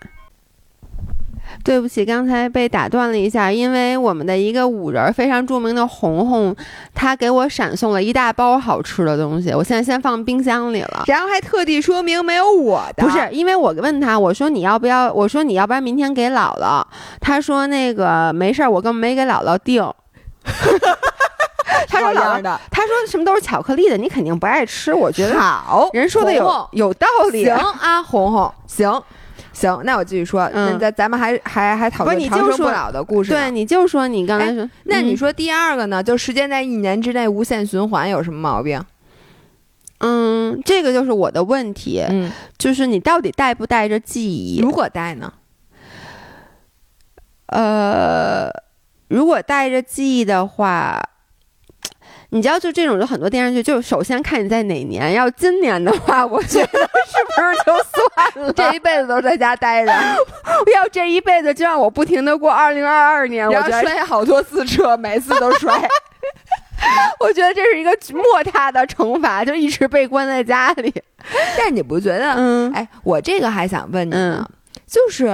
[1.62, 6.54] 对不起，刚才被打断了一下，因为我们的一个五人儿非常著名的红红，
[6.94, 11.04] 他给我闪送了一大包好吃的东西，我现在先放冰箱里了。
[11.06, 15.12] 然后还特地说明没有我的，不是，因为我问他，我说你要不要？
[15.12, 16.82] 我说你要不然明天给姥姥。
[17.20, 19.82] 他说那个没事儿，我根本没给姥姥订。
[21.88, 24.94] 他说姥姥，他说什么都是巧克力的，你肯定不爱吃。
[24.94, 27.44] 我觉得好，人说的有有道理。
[27.44, 29.02] 行啊，红红，行
[29.52, 33.30] 行，那我继续说，嗯那咱咱们还还还讨论长生不老的故事。
[33.30, 36.02] 对，你就说你刚才说，嗯那你说第二个呢？
[36.02, 38.82] 就时间在一年之内无限循环有什么毛病？
[39.98, 44.60] 嗯，这个就是我的问题，嗯，就是你到底带不带着记忆？
[44.60, 45.32] 如果带呢？
[47.46, 48.48] 呃，
[49.08, 51.09] 如果带着记忆的话，
[52.32, 55.12] 你知道，就这种就很多电视剧，就首先看你在哪年。
[55.12, 58.52] 要今年的话，我觉得是不是就算了？
[58.52, 59.92] 这一辈子都在家待着，
[60.74, 65.72] 要这一辈子就让我不停的过二零二二年，我然后觉得摔好多次车，每次都摔。
[67.20, 70.92] 我觉得这是一个莫大的惩罚，就一直被关在家里。
[71.58, 72.32] 但你不觉得？
[72.36, 74.48] 嗯哎，我这个还想问你呢，
[74.86, 75.28] 就是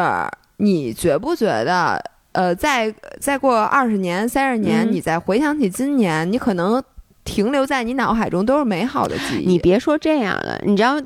[0.56, 2.02] 你觉不觉得？
[2.37, 6.83] 呃，再再过二十年、三十年，嗯你再回想起今年，你可能
[7.25, 9.46] 停留在你脑海中都是美好的记忆。
[9.46, 11.01] 你别说这样了，你知道，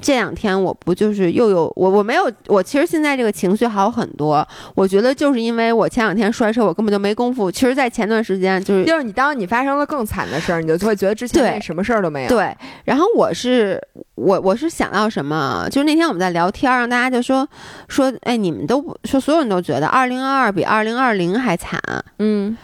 [0.00, 7.50] 这两天我不就是又有我我没有我其实现在这个情绪好很多，我觉得就是因为我前两天摔车，我根本就没功夫。
[7.50, 12.28] 其实，在前段时间就是就是你当你发生了更惨的事儿，你就会觉得之前对什么事儿都没有。
[12.28, 13.80] 对，然后我是
[14.14, 17.46] 我我是想到什么，就是那天我们在聊天，让大家就说
[17.88, 21.80] 说，哎，你们都不说，所有人都觉得二零二二比二零二零还惨。
[22.18, 22.56] 嗯，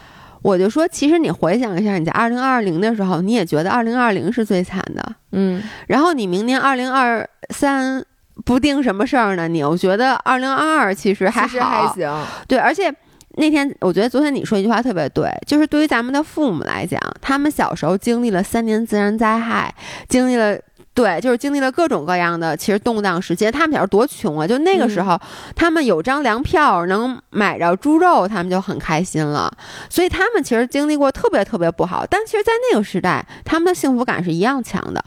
[0.47, 5.15] 我就说，其实你回想一下，你在二零二零的时候，你也觉得二零二零是最惨的。
[5.33, 8.01] 嗯，然后你明年二零二三
[8.45, 11.93] 不定什么事儿呢，你又觉得二零二二其实还其实还好。
[11.93, 12.25] 行。
[12.47, 12.89] 对，而且
[13.35, 19.75] 那天我觉得昨天你说一句话特别对，就是对于咱们的父母来讲，他们小时候经历了三年自然灾害，
[20.07, 20.57] 经历了。
[20.97, 24.47] 对，就是经历了各种各样的其实动荡时期，他们小时候多穷啊！
[24.47, 25.21] 就那个时候，
[25.55, 29.55] 他们有张粮票能买着猪肉，他们就很开心了。
[29.91, 35.05] 所以他们其实经历过特别特别不好，但其实，在那个时代，他们的幸福感是一样强的。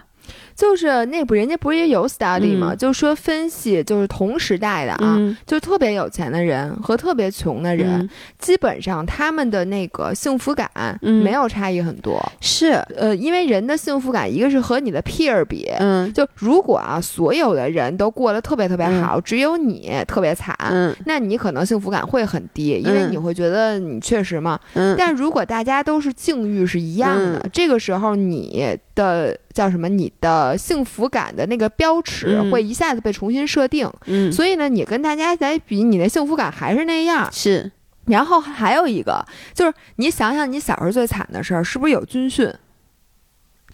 [0.61, 2.75] 就是那不，人家不是也有 study 吗？
[2.75, 2.77] 嗯。
[2.77, 5.35] 就说分析，就是同时代的啊，嗯。
[5.47, 8.11] 就特别有钱的人和特别穷的人，嗯。
[8.39, 10.71] 基本上他们的那个幸福感
[11.01, 11.25] 嗯。
[11.25, 12.21] 没有差异很多。
[12.43, 15.67] 是，呃，因为人的幸福感，一个是和你的 peer 比。
[15.79, 16.13] 嗯。
[16.13, 20.95] 就如果啊，所有的人都过得特别特别好，只有你特别惨，嗯。
[21.07, 23.13] 那你可能幸福感会很低，因为嗯。
[23.13, 24.61] 你会觉得你确实嘛。
[24.75, 27.51] 嗯，但如果大家都是境遇是一样的，嗯。
[27.51, 29.89] 这个时候你的叫什么？
[29.91, 37.29] 你的幸福感的那个标尺嗯会一下子被重新设定，嗯所以呢，你跟大家来比，你的幸福感还是那样。
[37.31, 37.71] 是
[38.07, 42.51] 然后还有一个就是，你想想你小时候最惨的事儿，是不是有军训？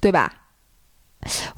[0.01, 0.33] 对吧？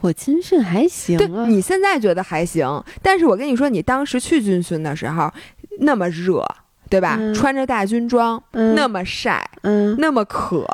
[0.00, 5.32] 我军训还行对啊，你现在觉得还行，但是我跟你说，你当时去军训的时候
[5.80, 6.46] 那么热，
[6.88, 7.16] 对吧？
[7.18, 10.66] 嗯穿着大军装，嗯那么晒，嗯，那么渴，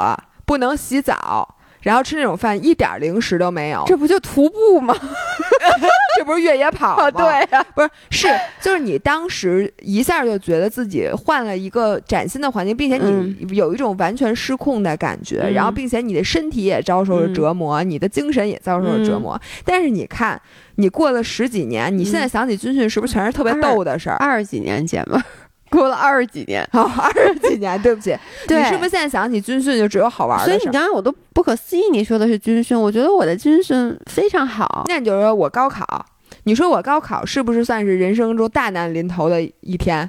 [0.45, 4.97] 不能洗澡，然后吃那种饭一点儿零食都没有，这不就徒步吗？
[6.16, 7.05] 这不是越野跑吗？
[7.05, 8.29] 啊，对呀，不是是，
[8.61, 19.38] 就是你当时一下就觉得自己换了一个崭新的环境，并且你有一种完全失控的感觉，嗯然后并且你的身体也遭受了折磨，你的精神也遭受了折磨。
[19.64, 20.40] 但是你看，
[20.77, 24.16] 你过了十几年，你现在想起军训，是不是全是特别逗的事儿？
[24.16, 25.20] 二十几年前吧，
[25.70, 30.64] 过了二十几年，哦，二十几年，对不起， 对你是不是现在想起军训就只有好玩所以你？
[30.66, 34.85] 刚刚我都不可思议，你说的是军训，我觉得我的军训非常好。
[34.88, 36.07] 那你就说我高考，
[36.44, 40.09] 你说我高考是不是算是人生中大难临头的一天？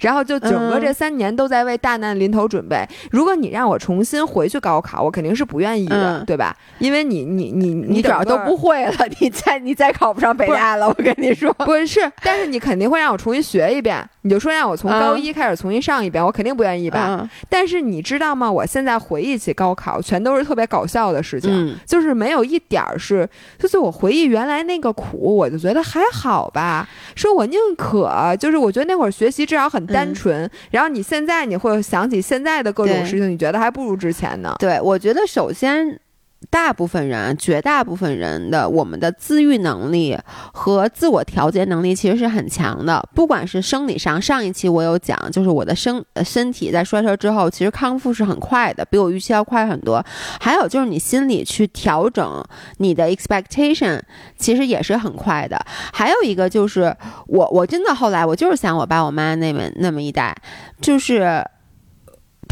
[0.00, 2.86] 然后就整个嗯这三年都在为大难临头准备。
[3.10, 6.56] 如果你让我重新回去高考，我肯定是不愿意的，嗯对吧？
[6.78, 11.52] 因为你你你你主要都不会了， 你再你再考不上北大了，我跟你说。
[11.54, 14.06] 不是，但是你肯定会让我重新学一遍。
[14.22, 17.18] 你就说让我从高嗯一开始重新上一遍，我肯定不愿意吧？
[17.20, 18.50] 嗯但是你知道吗？
[18.50, 21.50] 我现在回忆起高考，全都是特别搞笑的事情。
[21.50, 26.88] 嗯就是没有一点儿是，就是我回忆原来那个苦，我就觉得还好吧。
[27.14, 34.54] 说我宁可就是我觉得那会儿学习至少很单纯，然后你现在你会想起现在的各种事情，你觉得还不如之前呢。
[34.58, 36.00] 对，我觉得首先。
[36.48, 40.16] 大部分人，绝大部分人的我们的自愈能力
[40.52, 43.06] 和自我调节能力其实是很强的。
[43.14, 50.04] 不管是生理上，上一期我有讲，就是我的身身体在摔车之后，其实康复是很快的，比我预期要快很多。
[50.40, 52.42] 还有就是你心里去调整
[52.78, 54.00] 你的 expectation，
[54.38, 55.60] 其实也是很快的。
[55.92, 60.34] 还有一个就是我我真的后来我就是想我爸我妈那么那么一代，
[60.80, 61.44] 就是。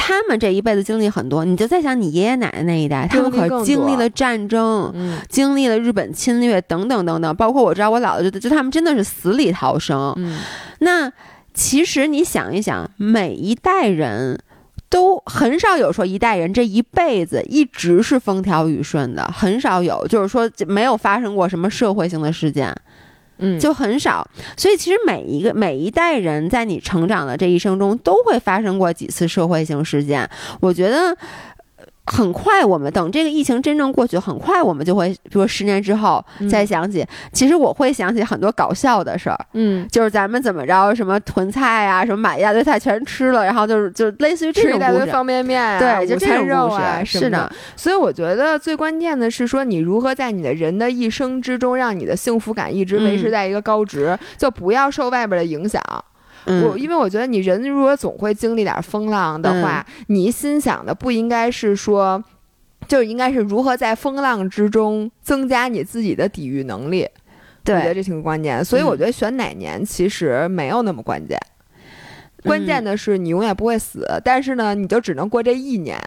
[0.00, 10.14] 他们这一辈子经历很多，你就在想你爷爷奶奶那一代，他们可经历了战争，嗯经历了日本侵略等等等等，包括我知道我姥姥就就他们真的是死里逃生。
[10.16, 10.38] 嗯，
[10.78, 11.12] 那
[11.52, 14.40] 其实你想一想，每一代人
[14.88, 22.74] 都很少有说一代人这一辈子一直是风调雨顺的，很少有，就是说没有发生过什么社会性的事件。
[23.38, 24.28] 嗯，就很少。
[24.56, 30.28] 所以其实每一个每一代人在你成长的这一生中，都会发生过几次社会性事件。
[30.60, 31.16] 我觉得。
[32.08, 37.06] 呃很快，我们等这个疫情真正过去，很快我们就会，比如十年之后嗯再想起。
[37.32, 44.78] 其实我会想起很多搞笑的事儿，嗯，就是咱们怎么着，什么囤菜啊，什么买一大堆菜全吃了，然后就是就类似于这吃一。
[44.78, 47.50] 大堆方便面啊，对就这种肉啊，是的。
[47.76, 55.82] 所以我觉得最关键的是说，你如何在你的人的一生之中，让你的幸福感一直维持嗯在一个高值，就不要受外边的影响。
[56.48, 62.22] 我嗯，因为我觉得你人如果总会经历点风浪的话，你心想的不应该是说。
[62.86, 67.06] 就应该是如何在风浪之中增加你自己的抵御能力，
[67.66, 68.64] 我觉得，这挺关键。
[68.64, 71.38] 所以我嗯觉得选哪年其实没有那么关键，
[72.44, 76.00] 关键嗯的是你永远不会死，但是呢，你就只能过这一年。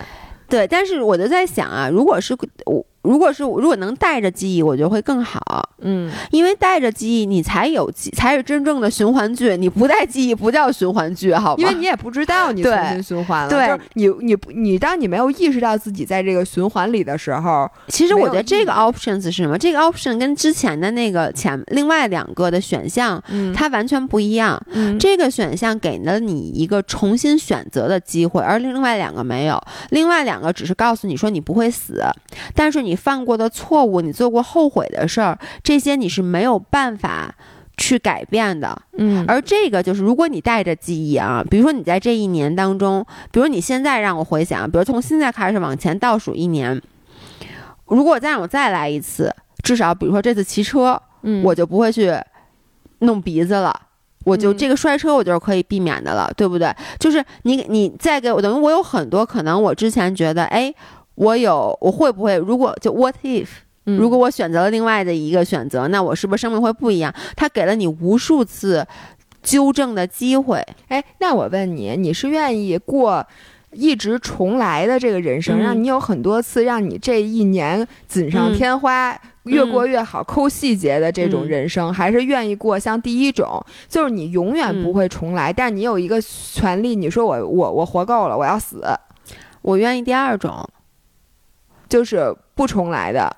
[0.47, 5.41] 对，但是我就在想啊，如果是我如果是如果能带着记忆，我觉得会更好。
[5.83, 9.57] 嗯，因为带着记忆，你才有记，才是真正的循环剧。
[9.57, 11.57] 你不带记忆，不叫循环剧，好吗？
[11.57, 13.49] 因为你也不知道你重新循环了。
[13.49, 19.57] 对，就是你你你，当你没有意识到自己在这个循环里的时候，其实我觉得这个 options 是什么？
[19.57, 24.61] 这个 option 跟之前的那个前另外两个的选项，嗯，它完全不一样。
[24.69, 29.59] 嗯，这个选项给了你一个重新选择的机会，而另外两个没有。
[29.89, 32.03] 另外两个只是告诉你说你不会死，
[32.53, 37.35] 但是你犯过的错误，你做过后悔的事儿，这些你是没有办法
[37.77, 38.81] 去改变的。
[38.97, 46.81] 嗯，而这个就是，如果你带着记忆啊，比如说你在这一年当中，比如你现在让我回想，比如从现在开始往前倒数一年，
[47.87, 49.33] 如果再让我再来一次，
[49.63, 52.13] 至少比如说这次骑车，嗯，我就不会去
[52.99, 53.87] 弄鼻子了。
[54.23, 56.71] 我就这个摔车，我就是可以避免的了，对不对？
[56.99, 60.71] 就是你你再给我，等于我有很多可能，我之前觉得，哎，
[61.21, 62.35] 我有我会不会？
[62.35, 63.45] 如果就 what if，
[63.85, 67.13] 如果我选择了另外的一个选择，那我是不是生命会不一样？
[67.35, 68.83] 他给了你无数次
[69.43, 70.65] 纠正的机会。
[70.87, 73.23] 哎，那我问你，你是愿意过
[73.71, 79.15] 一直重来的这个人生，让你有很多次让你这一年锦上添花？
[79.43, 88.83] 越过越好，抠细节的这种人生，还是愿意过像第一种，就是你永远不会重来，但你有一个权利，你说我我我活够了，我要死，
[89.63, 90.67] 我愿意第二种，
[91.91, 93.35] 就是不重来的，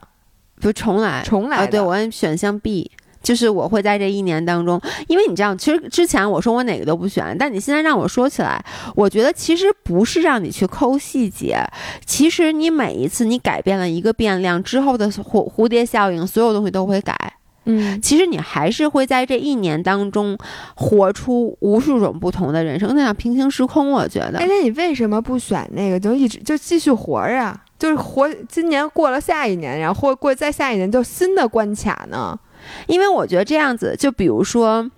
[0.62, 2.92] 不重来，重来，对我选项 B。
[3.24, 4.78] 就是我会在这一年当中，
[5.08, 8.62] 因为你这样，其实之前我说我哪个都不选，但你现在让我说起来，
[8.96, 11.58] 我觉得其实不是让你去抠细节，
[12.06, 17.16] 其实你每一次你改变了一个变量之后的蝴蝴蝶效应，所有东西都会改。
[17.64, 20.38] 嗯，其实你还是会在这一年当中
[20.76, 23.90] 活出无数种不同的人生，那样平行时空。
[23.90, 27.58] 我觉得，哎，那你为什么不选那个，就一直就继续活啊？
[27.84, 32.40] 就是活，今年过了下一年，然后或过再下一年就新的关卡呢？
[32.88, 34.90] 因为我觉得这样子，就比如说，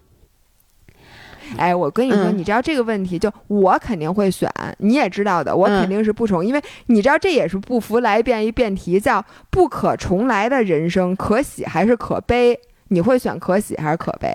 [1.58, 12.60] 哎，我跟你说，你知道这个问题，就我肯定会选，你也知道的，我肯定是不重，因为你知道这也是不服来辩一辩题，叫不可重来的人生，可喜还是可悲？
[12.90, 14.32] 你会选可喜还是可悲？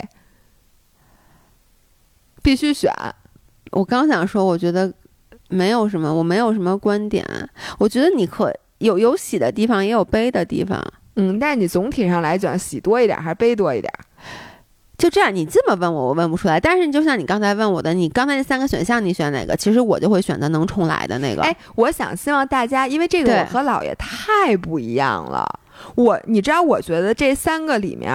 [2.42, 2.92] 必须选。
[3.70, 4.92] 我刚想说，我觉得
[5.50, 7.24] 没有什么，我没有什么观点。
[7.78, 10.82] 我觉得你可有有喜的地方，也有悲的地方。
[11.16, 13.92] 嗯，但是你总体上来讲，喜多一点还是悲多一点？
[14.96, 16.60] 就这样，你这么问我，我问不出来。
[16.60, 19.56] 但是你就像你刚才问我的，你刚才那三个选项，你选哪个？
[19.56, 21.42] 其实我就会选择能重来的那个。
[21.42, 25.60] 哎，我想希望大家，因为这个我和姥爷太不一样了。
[25.94, 28.10] 我，你知道，我觉得这三个里面。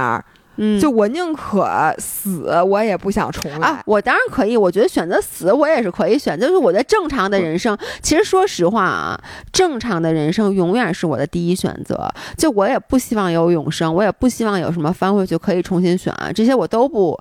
[0.57, 3.83] 嗯，就我宁可死，我也不想重来。
[3.85, 6.39] 我当然可以，我觉得选择死，我也是可以选。
[6.39, 9.19] 就是我的正常的人生，其实说实话啊，
[9.51, 12.09] 正常的人生永远是我的第一选择。
[12.37, 17.19] 就我也不希望有永生，我也不希望有什么翻回去可以重新选啊，这些我都不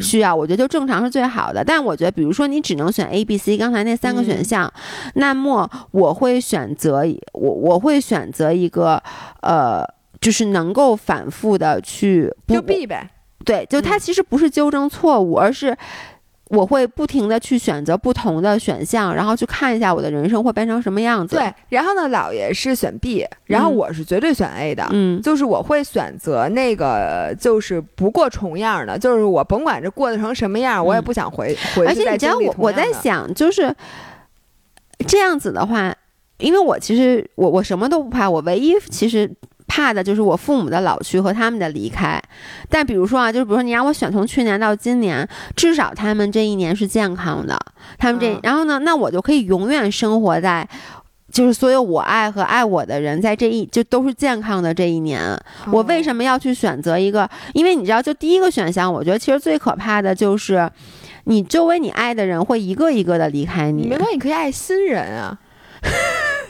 [0.00, 0.34] 需要。
[0.34, 1.64] 我觉得就正常是最好的。
[1.64, 4.72] 但我觉得，比如说你只能选 A、B、C，刚才那三个选项，
[5.14, 9.02] 那么我会选择我我会选择一个
[9.40, 9.84] 呃。
[10.26, 13.08] 就是能够反复的去就避呗，
[13.44, 15.76] 对，就它其实不是纠正错误，而是
[16.48, 21.36] 我会不停的去选择不同的选项，然后去看一下我的人生会变成什么样子。
[21.36, 31.86] 对，然后呢，姥爷是选 B，然后我是绝对选 A 的，嗯，就是我会选择那个就是不过重样的，就是我甭管这过得成什么样，我也不想回回。
[31.86, 33.72] 而且你知道我我在想，就是
[35.06, 35.94] 这样子的话，
[36.38, 39.32] 因为我其实我我什么都不怕，我唯一其实。
[39.66, 42.22] 怕的就是我父母的老去和他们的离开，
[42.68, 47.58] 但比如说啊，就是比如说你让我选从去年到今年，至少他们这一年是健康的，
[47.98, 50.66] 他们这，然后呢，那我就可以永远生活在，
[51.32, 55.20] 就是所有我爱和爱我的人在这一就都是健康的这一年。
[55.72, 57.28] 我为什么要去选择一个？
[57.52, 60.70] 因为你知道，就第一个选项，我觉得其实最可怕的就是，
[61.24, 63.88] 你周围你爱的人会一个一个的离开你。
[63.88, 65.38] 没关系，你可以爱新人啊。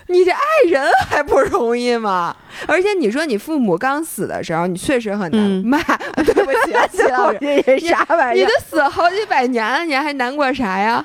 [0.08, 0.38] 你这爱
[0.68, 2.34] 人还不容易吗？
[2.66, 5.78] 而且你说你父母刚死的时候，你确实很难骂。
[6.24, 8.44] 对不起， 齐老师，啥玩意儿？
[8.44, 11.04] 你都死好几百年了，你还难过啥呀？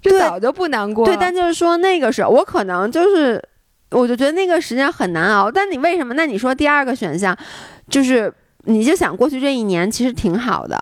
[0.00, 1.12] 这早就不难过了。
[1.12, 3.42] 对，但就是说那个时候，我可能就是，
[3.90, 5.50] 我就觉得那个时间很难熬。
[5.50, 6.14] 但你为什么？
[6.14, 7.36] 那你说第二个选项，
[7.90, 8.32] 就是
[8.64, 10.78] 你就想过去这一年其实挺好的。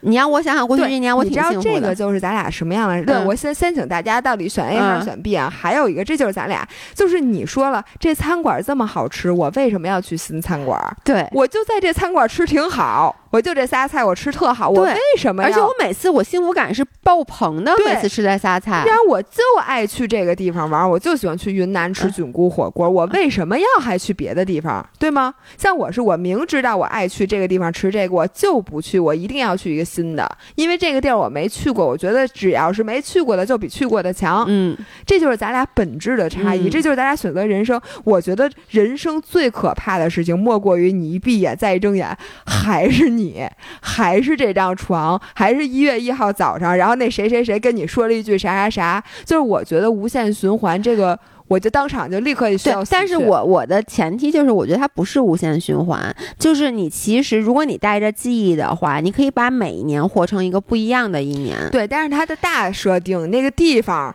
[0.00, 1.74] 你让我想想过去一年，我挺你知道幸福的。
[1.74, 3.04] 这个就是咱俩什么样的？
[3.04, 5.48] 对，嗯我先先请大家到底选 A 还嗯是选 B 啊？
[5.50, 10.80] 还有一个，这就是咱俩，就是你说了这餐馆这么好吃，我为什么要去新餐馆？
[11.04, 15.48] 对，我就在这餐馆吃挺好，我就这仨菜我吃特好，我为什么要？
[15.48, 18.96] 而且我每次我幸福感是爆棚的，对每次吃这仨菜然。
[18.96, 25.32] 后我就爱去这个地方玩，我就喜欢去云南吃嗯菌菇火锅，我为什么要还去别的地方，对吗？
[25.56, 34.76] 像我是我明知道我爱去这个地方吃这个，我就不去，我一定要去一个新的，因为这个地儿我没去过，我觉得只要是没去过的就比去过的强，嗯，
[35.06, 37.80] 这就是咱俩本质的差异，嗯这就是咱俩选择人生。
[38.04, 42.14] 我觉得人生最可怕的事情，莫过于你一闭眼再一睁眼，
[42.44, 43.46] 还是你，
[43.80, 51.18] 还是这张床，还是一月一号早上，然后那谁谁谁跟你说了一句啥啥啥，就是我觉得无限循环这个。
[51.48, 61.56] 我就当场就立刻需要，但是我我的前提就是，我觉得它不是无限循环，就是你其实如果你带着记忆的话，你可以把每一年活成一个不一样的一年。
[61.72, 64.14] 对，但是它的大设定那个地方，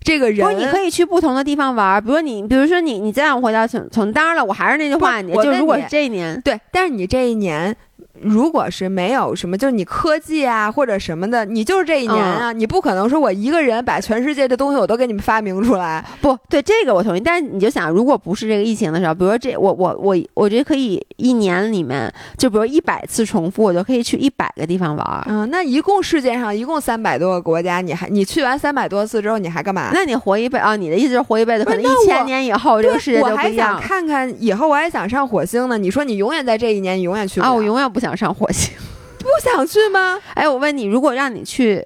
[0.00, 7.74] 这个人，不是，你可以去不同的地方玩儿，比如你，比如说你，你再让我回到从从，当然了，我还是那句话，你就如果这一年，对，但是你这一年。
[8.20, 16.04] 如果是没有什么，就是你科技啊或者什么的，你就是这一年啊，你不可能说我一个人把全世界的东西我都给你们发明出来。
[16.20, 17.20] 不对，这个我同意。
[17.20, 25.24] 但是你就想，如果不是这个疫情的时候，比如说这，我我我我觉得可以一年里面，就比如一百次重复，我就可以去一百个地方玩儿。
[25.28, 29.90] 嗯，那一共世界上一共三百多个国家，你还你去完三百多次之后，你还干嘛？
[29.92, 30.74] 那你活一辈啊？
[30.74, 35.76] 你的意思是活一辈子，可能一千年以后这个世界我还就不一样想看看以后，我还想上火星呢。
[35.76, 37.50] 你说你永远在这一年，你永远去不啊！
[37.50, 38.74] 了我永远不想上火星。
[39.18, 40.20] 不想去吗？
[40.34, 41.84] 哎，我问你，如果让你去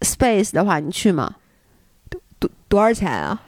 [0.00, 1.34] space 的话，你去吗？
[2.38, 3.40] 多多少钱啊？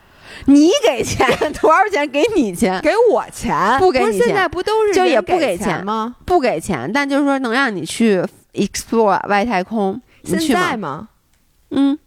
[0.47, 1.27] 你给钱，
[1.61, 2.81] 多少钱给你钱？
[2.81, 3.79] 给我钱？
[3.79, 6.17] 不给你钱现在不都是就也不给给钱吗？
[6.25, 8.23] 不给钱，但就是说能让你去
[8.55, 10.79] explore 外太空，你现去在吗？
[10.79, 11.09] 吗？
[11.71, 11.99] 嗯，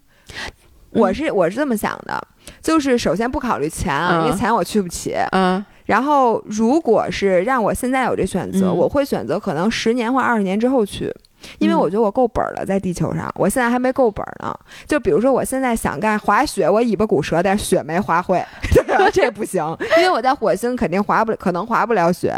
[0.91, 2.27] 我是我是这么想的，
[2.61, 5.15] 就是首先不考虑钱啊，因为嗯钱我去不起。
[5.31, 11.13] 嗯然后，如果是让我现在有这选择，嗯我会选择可能十年或二十年之后去，
[11.59, 14.51] 因为嗯我觉得我够本儿了，在地球上，我现在还没够本儿呢。
[14.87, 18.43] 就比如说，我现在想干滑雪，我尾巴骨折，但是雪没滑会，
[19.13, 19.63] 这不行，
[19.97, 22.33] 因为我在火星肯定滑不了，可能滑不了雪。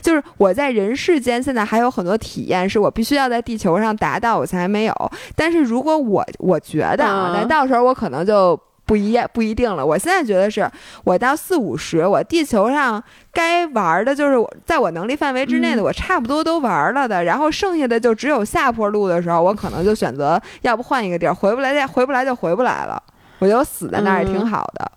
[0.00, 4.94] 就是我在人世间现在还有很多体验是我必须要在地球上达到，我才没有。
[5.34, 8.58] 但是如果我我觉得啊，嗯但到时候我可能就。
[8.84, 9.84] 不一不一定了。
[9.84, 10.70] 我现在觉得是
[11.04, 13.02] 我到四五十，我地球上
[13.32, 17.24] 该玩的，就是我在我能力范围之内的，嗯我差不多都玩了的。
[17.24, 23.02] 然后剩下的就只有下坡路的时候，我可能就选择要不换一个地儿，回不来再回不来就回不来了。
[23.38, 24.92] 我觉得我死在那儿也挺好的。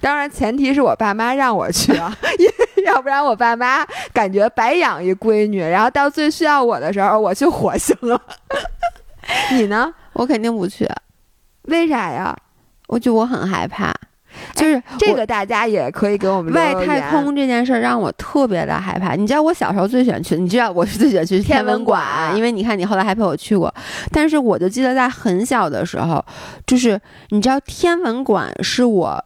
[0.00, 2.16] 当然，前提是我爸妈让我去啊，
[2.86, 8.20] 要不然我爸妈感觉白养一闺女，然后到最需要我的时候，我去火星了。
[9.50, 9.92] 你呢？
[10.12, 10.88] 我肯定不去，
[11.62, 12.36] 为啥呀？
[12.88, 13.94] 我觉得我很害怕，
[14.54, 19.14] 就是我这个大家也可以给我们外太空这件事儿让我特别的害怕。
[19.14, 23.72] 你知道我小时候最喜欢去，你知道我是最喜欢去天文馆因为你看你后来还陪我去过。
[24.10, 26.24] 但是我就记得在很小的时候，
[26.66, 29.24] 就是你知道天文馆是我。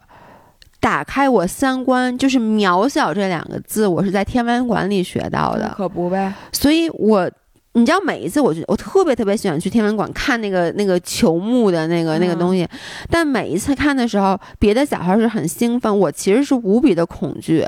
[0.80, 5.72] 打开我三观，就是渺小这两个字，我是在天文馆里学到的。
[5.76, 6.34] 可不呗。
[6.50, 7.30] 所以我，
[7.74, 12.68] 你知道，每一次我就我特别特别喜欢去天文馆看那个那个球幕的那个那个嗯东西，
[13.10, 17.66] 但每一次看的时候，别的小孩是很兴奋，我其实是无比的恐惧。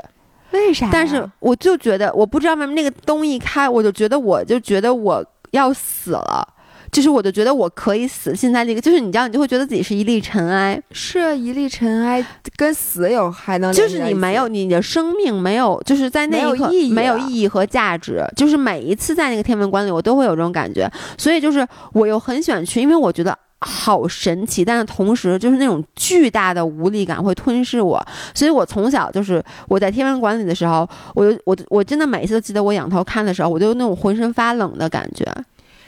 [0.51, 0.91] 为啥呀？
[0.93, 6.47] 但是我就觉得，我不知道为什么那个灯一开，我就觉得我就觉得我要死了。
[6.95, 12.25] 就是我就觉得我可以死，现在这个就是你知道，你就会觉得自己是一粒尘埃，是一粒尘埃，
[12.55, 18.23] 跟死有还能就是你没有你的生命没有，就是在那没有一刻意义没有意义和价值。
[18.37, 23.37] 就是每一次在那个天文馆里，我都会有这种感觉，所以就是我又很喜欢去，因为我觉得。
[23.61, 35.25] 好神奇，但是同时就是那种巨大的无力感会吞噬我，所以我从小就是我在天文馆里的时候，我就我我真的每一次都记得我仰头看的时候，我就那种浑身发冷的感觉。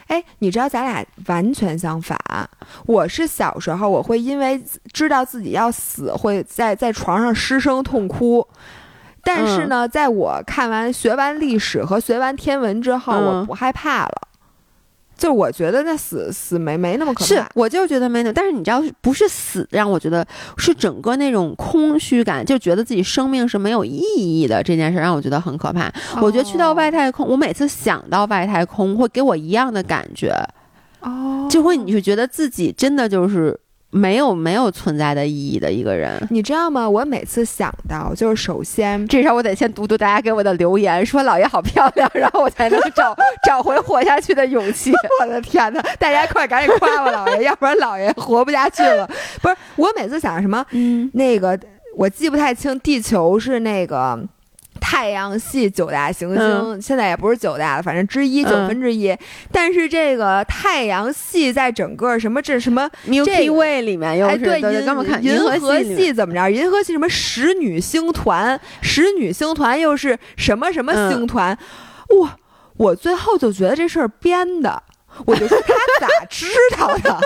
[0.07, 2.17] 哎，你知道咱俩完全相反。
[2.85, 4.61] 我是小时候，我会因为
[4.93, 8.47] 知道自己要死，会在在床上失声痛哭。
[9.23, 14.27] 但是嗯呢，在我看完学完历史和学完天文之后，我嗯不害怕了。
[15.17, 20.25] 就我觉得那死死没没那么可是怕，，我就觉得没那，但是你知道，不是死让我觉得
[20.57, 25.91] 是整个那种空虚感，就觉得自己生命是没有意义的这件事，让我觉得很可怕。
[26.21, 30.31] 我觉得去到外太空，我每次想到外太空，会给我一样的感觉，
[31.01, 33.59] 哦，就会你就觉得自己真的就是
[33.97, 36.25] 没有没有存在的意义的一个人。
[36.29, 36.87] 你知道吗？
[36.87, 44.93] 我每次想到，就是首先，至少我得先读读大家给我的留言，说老爷好漂亮，然后我才能找 找回活下去的勇气。
[45.21, 45.81] 我的天哪！
[45.99, 49.09] 大家快赶紧夸我老爷，要不然老爷活不下去了。
[49.41, 51.59] 不是，我每次想什么，嗯，那个
[51.95, 54.19] 我记不太清，地球是那个。
[54.89, 59.13] 太阳系九大行星，嗯现在也不是九大了，反正之一九嗯分之一。
[59.51, 66.49] 但是这个太阳系在整个什么这什么 Milky Way 里面又哎，是对，银刚刚看银河河系怎么着？
[66.49, 68.57] 银河系什么十女星团？
[68.81, 71.57] 十女星团又是什么什么嗯星团？
[72.21, 72.37] 哇！
[72.77, 74.81] 我最后就觉得这事儿编的，
[75.25, 77.19] 我就说他咋知道的？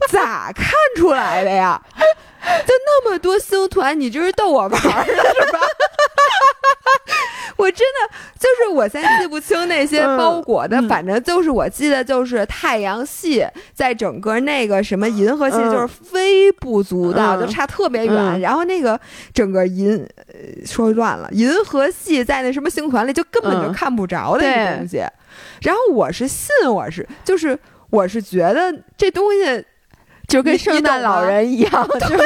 [0.10, 0.66] 咋看
[0.96, 1.80] 出来的呀？
[2.64, 5.58] 就那么多星团，你这是逗我玩儿的是吧？
[7.56, 13.44] 我真的就是我现在记不清那些嗯包裹的，嗯反正就是我记得就是太阳系
[13.74, 18.14] 在整个那个什么银河系嗯就是微不足道，嗯就差特别远。
[18.14, 18.98] 嗯然后那个
[19.32, 19.96] 整个银
[20.28, 20.34] 呃
[20.66, 25.02] 说乱了，银河系在那什么星团里就根本就嗯看不着的一个东西。
[25.62, 27.58] 然后我是信，我是就是
[27.90, 29.64] 我是觉得这东西，
[30.26, 32.24] 就跟圣诞老人一样， 就是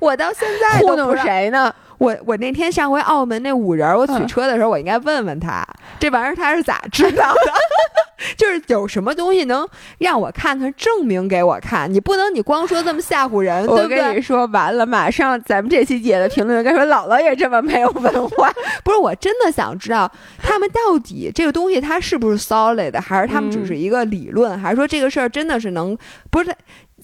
[0.00, 1.72] 我到现在糊弄谁呢？
[1.98, 5.66] 我我那天上回澳门那五人儿，我取嗯车的时候，我应该问问他，
[5.98, 7.52] 这玩意儿他是咋知道的？
[8.36, 9.66] 就是有什么东西能
[9.98, 11.90] 让我看看，证明给我看？
[11.92, 13.96] 你不能你光说这么吓唬人，对我不对？
[13.96, 18.52] 跟你说，完了，马上咱们这期姐的评论该说姥姥也这么没有文化。
[18.84, 20.10] 不是，我真的想知道
[20.42, 25.96] 他们到底这个东西它是不是 solid 的，还是他们只嗯是一个理论，还是说这个事儿真的是能
[26.30, 26.54] 不是？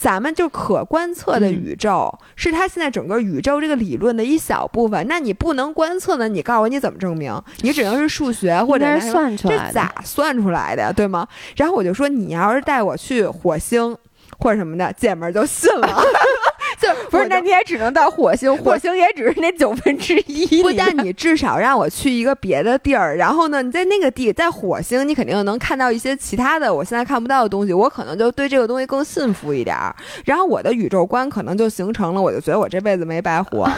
[0.02, 5.06] 咱们就可观测的嗯宇宙、是它现在整个宇宙这个理论的一小部分。
[5.08, 6.28] 那你不能观测的？
[6.28, 7.32] 你告诉我你怎么证明？
[7.60, 9.66] 你只能是数学或者是算出来的。
[9.68, 10.92] 这咋算出来的呀？
[10.92, 11.24] 对吗？
[11.54, 13.96] 然后我就说，你要是带我去火星
[14.40, 16.02] 或者什么的，姐们儿就信了。
[16.80, 20.62] 就不是，那你也只能到火星，火星也只是那九分之一。
[20.62, 29.94] 不 但你至少让我去一个别的地儿，然后呢，你在那个地，在火星，你肯定能看到一些其他的我现在看不到的东西，我可能就对这个东西更信服一点儿。
[30.24, 33.68] 然后我的宇宙观可能就形成了，我就觉得我这辈子没白活。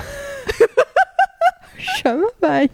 [2.03, 2.71] 什么玩意？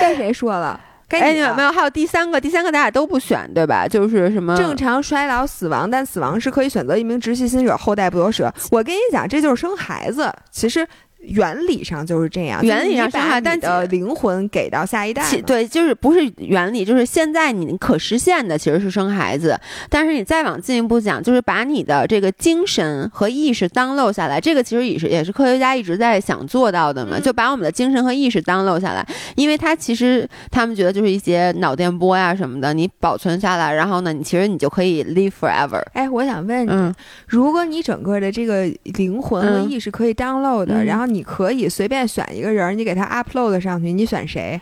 [0.00, 0.80] 该谁说了？
[1.10, 1.72] 该哎，你了你有没有？
[1.72, 3.86] 还有第三个，第三个咱俩都不选，对吧？
[3.88, 8.50] 就是什么正常衰老死亡，但死亡是可以选择一名直系亲属，后代不得舍。
[8.70, 10.32] 我跟你讲，这就是生孩子。
[10.52, 10.86] 其实
[11.20, 19.58] 原理上就是这样，原理上就是孩子但你的灵魂给到下一代对，就是不是原理，就是现在你可实现的其实是生孩子，
[19.88, 27.22] 但是你再往进一步讲，就是把你的这个精神和意识 download 下来，这个其实也是也是科学家一直在想做到的嘛，嗯。
[27.22, 29.06] 就把我们的精神和意识 download 下来，
[29.36, 35.82] 因为它其实他们觉得就是一些脑电波呀什么的，你保存下来，然后呢，你其实你就可以 live forever。
[35.92, 36.94] 哎，我想问你，嗯，
[37.26, 39.70] 如果你整个的这个灵魂和嗯。
[39.70, 40.86] 意识可以 download 的，嗯。
[40.86, 44.60] 然后你可以随便选一个人，你给他 upload 上去，你选谁？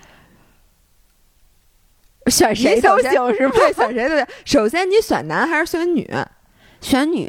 [2.27, 3.55] 选谁都行是吧？
[3.55, 4.27] 对，选谁都行。
[4.45, 6.09] 首先，你选男还是选女？
[6.81, 7.29] 选女。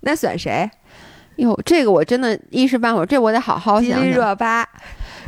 [0.00, 0.70] 那选谁？
[1.36, 4.10] 哟，这个我真的一时半会儿，这我得好好迪丽想想。
[4.10, 4.68] 热巴。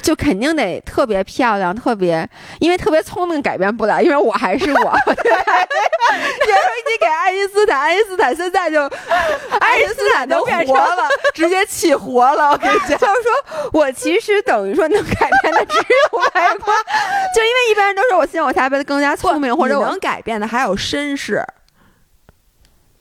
[0.06, 2.28] 就肯定得特别漂亮，特别，
[2.60, 4.78] 因为特别聪明改变不了，因为我还是我。
[4.78, 4.84] 你
[6.46, 8.88] 说你给爱因斯坦，爱因斯坦现在就，
[9.58, 12.52] 爱因斯坦都变活了，直接起活了。
[12.52, 16.76] 我跟你讲， 就是说我其实等于说能改变的只有外观，
[17.34, 21.44] 就因为一般人都说我希望我下辈子更加聪明，或者我能改变的还有身世，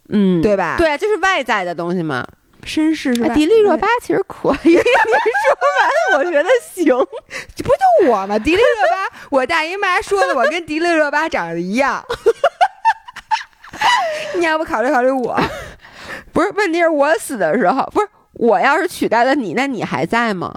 [0.10, 2.26] 嗯，对吧？，对，就是外在的东西嘛。
[2.66, 3.34] 绅士是吧？
[3.34, 6.86] 迪丽热巴其实可以， 你说完我觉得行。
[7.55, 8.39] 这不就我吗？
[8.39, 12.03] 迪丽热巴，我大姨妈说的，我跟迪丽热巴长得一样。
[14.36, 15.39] 你要不考虑考虑我？
[16.34, 20.53] 不是，问题是我死的时候，不是我要是取代了你，那你还在吗？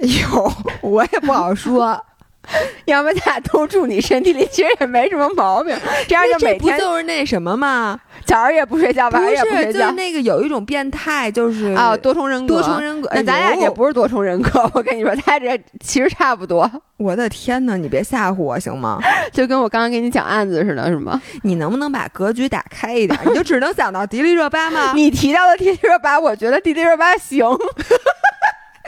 [0.00, 2.04] 哎呦，我也不好说。
[2.86, 5.76] 要不咱俩都住你身体里，其实也没什么毛病。
[6.06, 7.98] 这样就每天就是那什么嘛？
[8.24, 9.92] 早上也不睡觉，晚上也不，睡觉就是。
[9.92, 13.08] 那个有一种变态，就是啊，多重人格，多重人格。
[13.14, 17.76] 那咱俩也不是多重人格， 我跟你说，他这其实差不多，我的天哪！
[17.76, 18.98] 你别吓唬我行吗？
[19.32, 21.20] 就跟我刚刚给你讲案子似的，是吗？
[21.42, 23.18] 你能不能把格局打开一点？
[23.26, 24.92] 你就只能想到迪丽热巴吗？
[24.94, 27.46] 你提到的迪丽热巴，我觉得迪丽热巴行。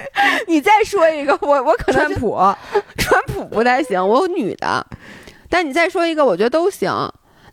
[0.46, 2.38] 你再说一个，我我可能就川普，
[2.96, 4.84] 川普不太行，我有女的，
[5.48, 6.90] 但你再说一个，我觉得都行，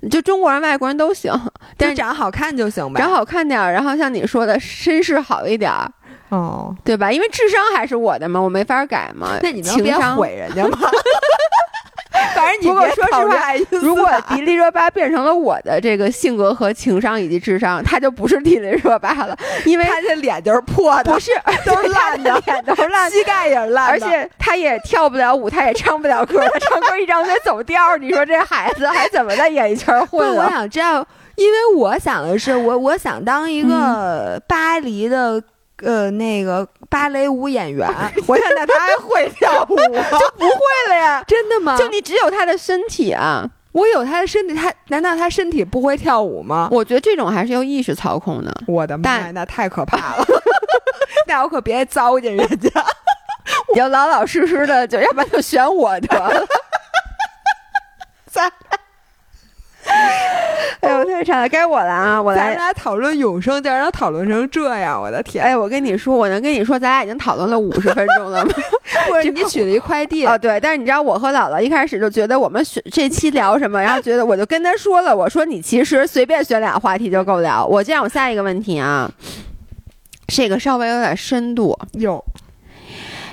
[0.09, 1.33] 就中国人、外国人都行，
[1.77, 3.01] 但是长好看就行呗。
[3.01, 5.91] 长好看点儿，然后像你说的绅士好一点儿，
[6.29, 7.11] 哦，对吧？
[7.11, 9.37] 因为智商还是我的嘛，我没法改嘛。
[9.41, 10.77] 那你能别毁人家吗？
[12.35, 21.31] 反正你别说实话如果迪丽热巴变成了我的这个性格和情商以及智商，她就不是迪丽热巴了，因为她这脸就是破的，不是
[21.65, 23.11] 都是烂的脸都是烂的。
[23.15, 30.49] 膝盖也是烂的，而且她也跳不了舞，她也唱不了歌，她唱歌一张嘴走调儿，你说这孩子还怎么在演艺圈混了？
[30.49, 31.05] 想知道，
[31.35, 35.41] 因为我想的是，我我想当一嗯个巴黎的。
[35.83, 37.87] 呃，那个芭蕾舞演员，
[38.27, 41.77] 我想那他还会跳舞， 就不会了呀，真的吗？
[41.77, 43.49] 就你只有他的身体啊！
[43.73, 46.69] 我有他的身体，他难道他身体不会跳舞吗？
[46.71, 48.53] 我觉得这种还是由意识操控的。
[48.67, 50.25] 我的妈呀，那太可怕了！
[51.27, 52.69] 那我可别糟践人家。
[53.73, 56.47] 你就老老实实的，就要不然就选我得了。
[58.31, 58.49] 咱
[60.81, 62.21] 哎呦，太惨了，该我了啊！
[62.21, 62.55] 我来咱。
[62.57, 65.43] 俩讨论永生，竟然能讨论成这样，我的天！
[65.43, 68.53] 哎，我跟你说，我能跟你说，咱俩已经讨论了五十分钟了吗？
[69.09, 77.65] 或者你取了一快递，哦，对，但是你知道，我和姥姥一开始就觉得我们选这期聊什么，然后觉得我就跟他说了，我说你其实随便选俩话题就够聊。
[77.65, 79.09] 我这样，我下一个问题啊，
[80.27, 81.77] 这个稍微有点深度。
[81.93, 82.23] 有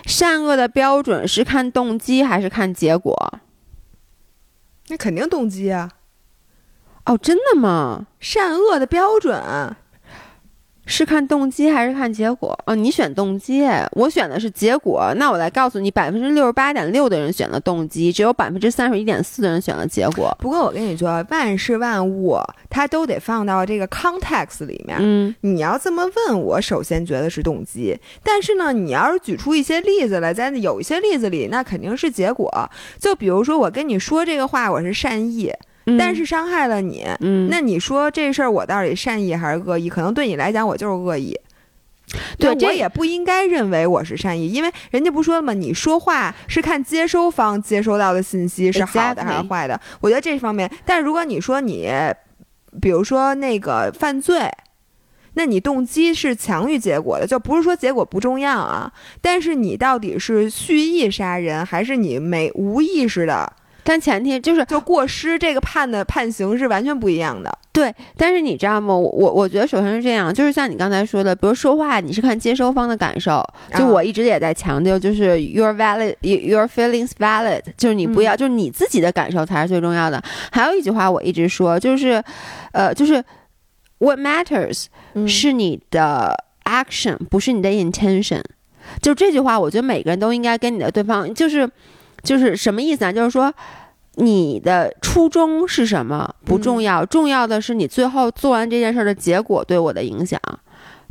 [0.07, 3.35] 善恶的标准是看动机还是看结果？
[4.89, 5.91] 那肯定动机啊，
[7.07, 8.07] 哦，真的吗？
[8.21, 9.41] 善恶的标准。
[10.85, 12.59] 是看动机还是看结果？
[12.67, 15.13] 哦，你选动机，我选的是结果。
[15.17, 20.37] 那我来告诉你，百分之六十八点六的人选了动机，只有百分之三十一点四的人选了结果。
[20.41, 22.37] 不过我跟你说，万事万物
[22.69, 24.99] 它都得放到这个 context 里面。
[25.01, 32.51] 嗯，你要这么问我，首先觉得是动机，但是呢，你要是举出一些例子来，在有一些例子里，那肯定是结果。
[32.99, 35.53] 就比如说，我跟你说这个话，我是善意，
[35.87, 39.89] 嗯但是伤害了你，嗯，那你说这事儿我到底善意还是恶意？
[39.89, 41.39] 可能对你来讲，我就是恶意。
[42.39, 45.55] 对我也不应该认为我是善意，因为人家不说了吗？
[45.55, 49.81] 你说话是看接收方接收到的信息是好的还是坏的。
[50.01, 51.89] 我觉得这方面，但是如果你说你，
[52.81, 54.51] 比如说那个犯罪，
[55.35, 63.51] 那你动机是强于结果的，就不是说结果不重要啊，但是你到底是蓄意杀人，还是你没无意识的
[63.85, 65.39] 但前提就是就过失？
[65.39, 67.51] 这个判的判刑是完全不一样的。
[67.73, 68.95] 对，但是你知道吗？
[68.95, 73.43] 我我我觉得首先是这样，就是像你刚才说的，比如说话，你是看接收方的感受。
[73.75, 80.23] 就啊我一直也在强调，就是 your valid your feelings valid，就是你不要，就是你自己的感受才是最重要的。
[80.51, 82.23] 还有一句话我一直说，就是，
[82.73, 83.25] 呃，就是
[83.99, 88.43] what matters 嗯是你的 action，不是你的 intention。
[89.01, 91.69] 就这句话，我觉得每个人都应该跟你的对方，就是
[92.23, 93.13] 就是什么意思啊？
[93.13, 93.53] 就是说。
[94.17, 100.39] 你的初衷是什么不重要，重要的是你最后做完这件事儿的结果对我的影响，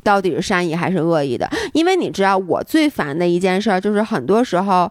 [0.03, 1.49] 到底是善意还是恶意的？
[1.74, 4.88] 因为你知道，我最烦的一件事儿就是很多时候，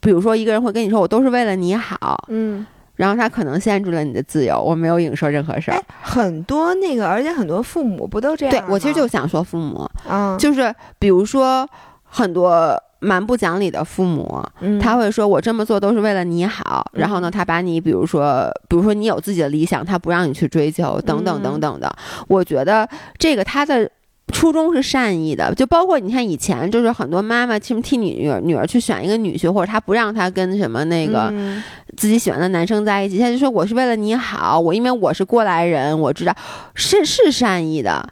[0.00, 2.66] 比如说一个人会跟你说我都是为了你好，嗯，
[2.96, 8.50] 然后他可能限制了你的自由，我没有影射任何事儿哎。，很多那个，而且很多父母不都这样？
[8.50, 11.64] 对我其实就想说父母，嗯，就是比如说
[12.02, 21.92] 很多蛮不讲理的父母，嗯他会说我这么做都是为了你好，然后呢，他把你比如说，比如说你有自己的理想，他不让你去追求，等等等等的。
[22.28, 22.88] 我觉得
[23.18, 23.90] 这个他的。
[24.32, 31.60] 初衷是善意的，就包括你看以前就是很多妈妈其实替你女儿女儿去选一个女婿，或者他不让她跟什么那个嗯
[31.96, 36.32] 自己喜欢的男生在一起，她就说我是为了你好，我因为我是过来人，我知道
[36.76, 38.08] 是是善意的，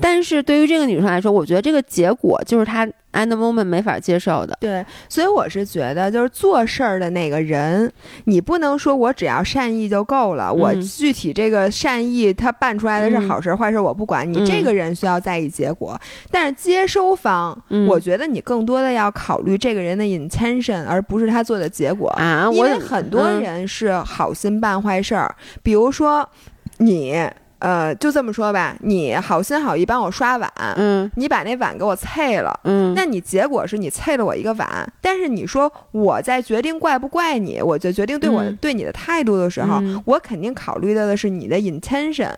[0.00, 4.56] 但是对于这个女生来说，我觉得这个结果就是她 at the moment 没法接受的。
[4.60, 7.90] 对，所以我是觉得，就是做事儿的那个人，
[8.24, 10.52] 你不能说我只要善意就够了。
[10.52, 14.30] 我嗯具体这个善意，他办出来的是好事儿坏事儿，我不管。
[14.30, 15.98] 你这嗯个人需要在意结果，
[16.30, 22.08] 但是接收方，嗯我觉得你更多的要考虑这个人的 intention，而不是他做的结果。
[22.10, 26.28] 啊，因为很多嗯人是好心办坏事儿，比如说
[26.76, 27.16] 你，
[27.60, 31.10] 呃，就这么说吧，你好心好意帮我刷碗，嗯。
[31.16, 32.60] 你把那碗给我碎了。
[32.64, 38.56] 嗯，那你结果是你碎了我一个碗，但是你说我在决定怪不怪你，我就决定对我、嗯。
[38.60, 40.00] 对你的态度的时候，嗯。
[40.06, 42.32] 我肯定考虑到的是你的 intention，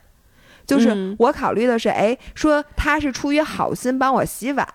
[0.66, 1.14] 就是嗯。
[1.18, 4.66] 我考虑的是，哎，说他是出于好心帮我洗碗，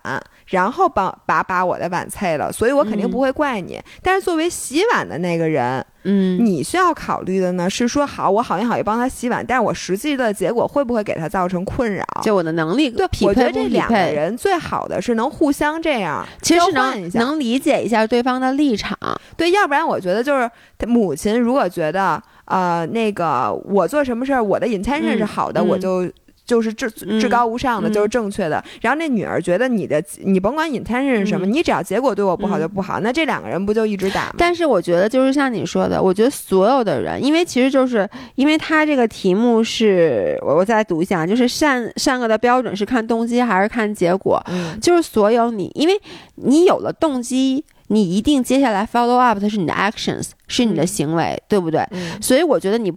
[0.56, 3.78] 然后帮把把我的碗碎了，所以我肯定嗯不会怪你。
[4.02, 12.06] 但是作为洗碗的那个人，嗯你需要考虑的呢是说，好，我好心好意帮他洗碗，但是我实际的结果会不会给他造成困扰？
[12.24, 18.98] 就我的能力对，我觉得这两个，人最好的是能互相这样其实能能理解一下对方的立场。
[19.36, 20.50] 对，要不然我觉得就是
[20.88, 26.10] 母亲如果觉得呃那个我做什么事儿我的 intention 嗯是好的，嗯我就
[26.46, 28.64] 就是至至高无上的，嗯就是正确的。
[28.82, 34.36] 然后那女儿觉得你的你甭管 intention 是什么，嗯你只要结果对我不好嗯就不好，那这两个人不就一直打吗？
[34.38, 44.42] 但是我觉得就是像你说的，我觉得所有的人，因为其实就是因为他这个题目是我我再读一下，就是善善恶的标准是看动机还是看结果？
[44.48, 46.00] 嗯就是所有你，因为
[46.36, 51.82] 你有了动机，你一定接下来 follow up 的是你的 actions，是你的嗯行为，对不对？
[51.92, 52.94] 嗯所以我觉得你，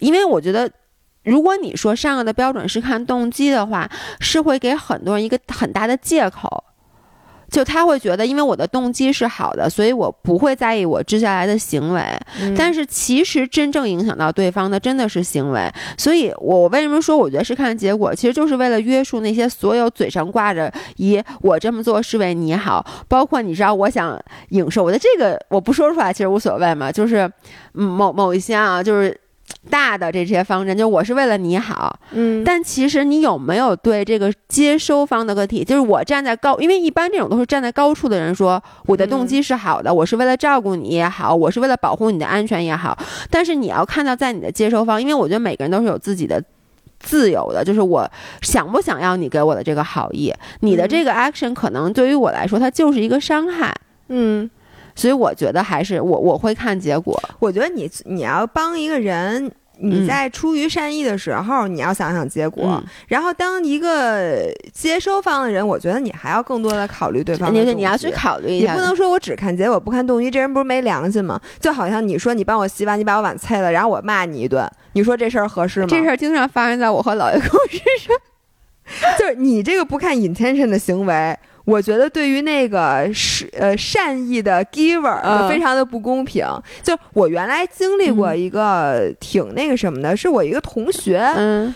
[0.00, 0.70] 因为我觉得。
[1.24, 6.64] 如果你说善恶的标准是看动机的话，是会给很多人一个很大的借口，
[7.50, 12.02] 就他会觉得，因为我的动机是好的，所以我不会在意我接下来的行为。
[12.40, 24.20] 嗯但是其实真正影响到对方的真的是行为，所以我为什么说我觉得是看结果，其实就是为了约束那些所有嘴上挂着以我这么做是为你好，包括你知道我想
[24.50, 27.30] 影射我的这个我不说出来其实无所谓嘛，就是
[27.74, 29.18] 嗯某某一些啊就是。
[29.70, 42.96] 大的这些方针，就我是为了你好，嗯，但其实你有没有对这个接收方的个体，就是我站在高，因为一般这种都是站在高处的人说，我的动机是好的，我是为了照顾你也好，我是为了保护你的安全也好，
[43.30, 46.42] 但是你要看到在你的接收方，因为我觉得每个人都是有自己的。
[47.00, 48.10] 自由的，就是我
[48.40, 53.76] 想不想要你给我的这个好意，你的这个 action 可能对于我来说，它就是一个伤害，
[54.08, 54.48] 嗯，
[54.94, 59.44] 所以我觉得还是我我会看结果，我觉得你你要帮一个人。
[59.46, 62.64] 嗯你在出于善意的时候，你要想想结果。
[62.64, 71.40] 嗯然后，当一个接收方的人，我觉得你还要更多的考虑对方你要去考虑一下，你不能说我只看结果不看动机，这人不是没良心吗？
[71.58, 75.88] 就好像你说你帮我洗碗，你把我碗碎了，然后我骂你一顿，你说这事儿合适吗？
[75.90, 78.16] 这事儿经常发生在我和老爷公身上。
[79.18, 86.46] 就是你这个不看 intention 的行为，我觉得对于那个是呃善意的 giver 非常的不公平。
[86.82, 91.74] 就我原来经历过一个挺那个什么的，是我一个同学，嗯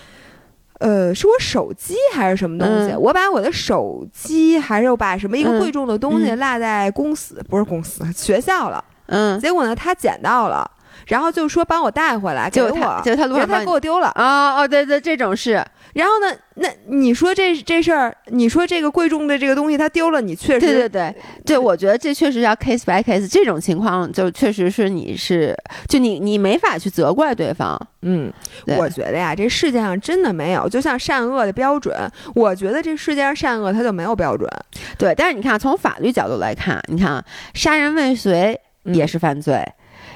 [0.80, 2.92] 呃，是我手机还是什么东西？
[2.92, 8.84] 嗯我把我的手机还是我把什么一个嗯贵重的东西嗯落在公司，不是公司 学校了。
[9.06, 10.70] 嗯，结果呢，他捡到了，
[11.06, 12.68] 然后就说帮我带回来给我，
[13.02, 14.12] 结果他上帮你给我丢了。
[14.14, 15.64] 哦哦，对对，这种是，
[15.94, 21.14] 然后呢，那你说这这事儿，你说这个贵重的这个东西它丢了，你确实对对对。
[21.44, 25.56] 对，我觉得这确实要 case by case，这种情况就确实是你是，
[25.88, 27.78] 就你你没法去责怪对方。
[28.02, 28.32] 嗯，
[28.78, 31.94] 我觉得呀，这世界上真的没有，就像善恶的标准，
[32.34, 34.48] 我觉得这世界上善恶它就没有标准，
[34.96, 37.24] 对，但是你看，从法律角度来看，你看啊
[37.54, 39.64] 杀人未遂也是犯罪，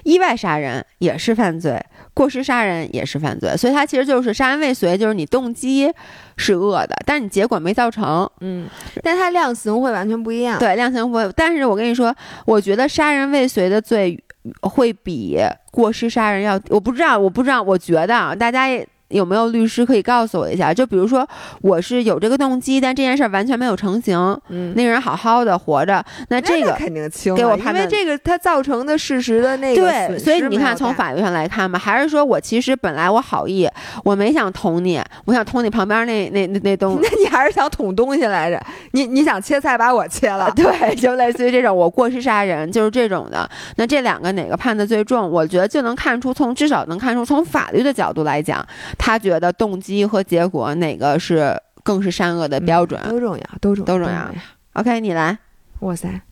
[0.04, 1.84] 意外杀人也是犯罪，
[2.14, 5.90] 过失杀人也是犯罪，所以它其实就是杀人未遂，就是你动机
[6.36, 8.28] 是恶的，但是你结果没造成。
[8.40, 8.68] 嗯，
[9.02, 10.58] 但它量刑会完全不一样。
[10.58, 11.30] 对，量刑会。
[11.34, 14.22] 但是我跟你说，我觉得杀人未遂的罪
[14.60, 15.38] 会比
[15.70, 18.86] 过失杀人要，我不知道，我不知道，我觉得啊，大家也。
[19.12, 20.72] 有没有律师可以告诉我一下？
[20.74, 21.26] 就比如说，
[21.60, 33.68] 我是有这个动机，但这件事儿完全没有成型，嗯，那个人好好的活着，那这个肯定轻啊，给我判断因为这个他造成的事实的那个对，所以你看，从法律上来看嘛，还是说我其实本来我好意，
[34.04, 38.60] 我没想捅你，我想捅你旁边那那那那东西 那你还是想捅东西来着？
[38.92, 40.50] 你你想切菜把我切了？
[40.56, 43.48] 对，就类似于这种我过失杀人，就是这种的。
[43.76, 45.30] 那这两个哪个判的最重？
[45.30, 48.64] 我觉得就能看出，从至少能看出，从法律的角度来讲，
[49.04, 53.02] 他觉得动机和结果哪个是更是善恶的标准。
[53.10, 54.32] 都重要，都重都重要要。
[54.74, 55.36] OK，你来，
[55.80, 56.22] 哇塞，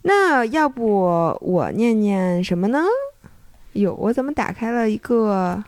[0.00, 2.82] 那要不我念念什么呢？
[3.74, 5.62] 哟，我怎么打开了一个？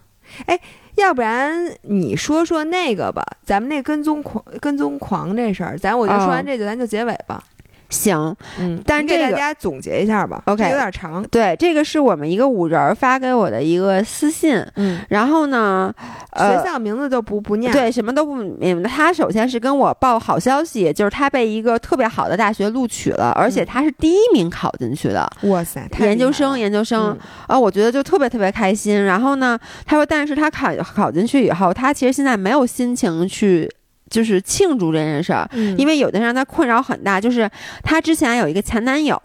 [0.46, 0.58] 哎，
[0.94, 7.44] 要不然你说说那个吧，咱们那跟踪狂跟踪狂这事儿，咱我就说完哦这个，咱就结尾吧。
[7.88, 10.42] 行，嗯，但给大但这个大家总结一下吧。
[10.46, 11.22] OK 有点长。
[11.30, 15.92] 对，这个是我们一个五人儿发给我的一个私信，嗯，然后呢，
[16.30, 18.88] 呃学，校名字就不不念。，对，什么都不明白。
[18.90, 27.10] 他首先是跟我报好消息，就是他被一个特别好的大学录取了，而且嗯他是第一名考进去的，哇塞，太研究生，研究生。
[27.10, 29.04] 嗯啊，我觉得就特别特别开心。
[29.04, 33.70] 然后呢，他说，但是他考考进去以后，他其实现在没有心情去。
[34.08, 37.20] 就是庆祝这件事儿，嗯因为有的让他困扰很大。
[37.20, 37.50] 就是
[37.82, 39.18] 她之前有一个前男友，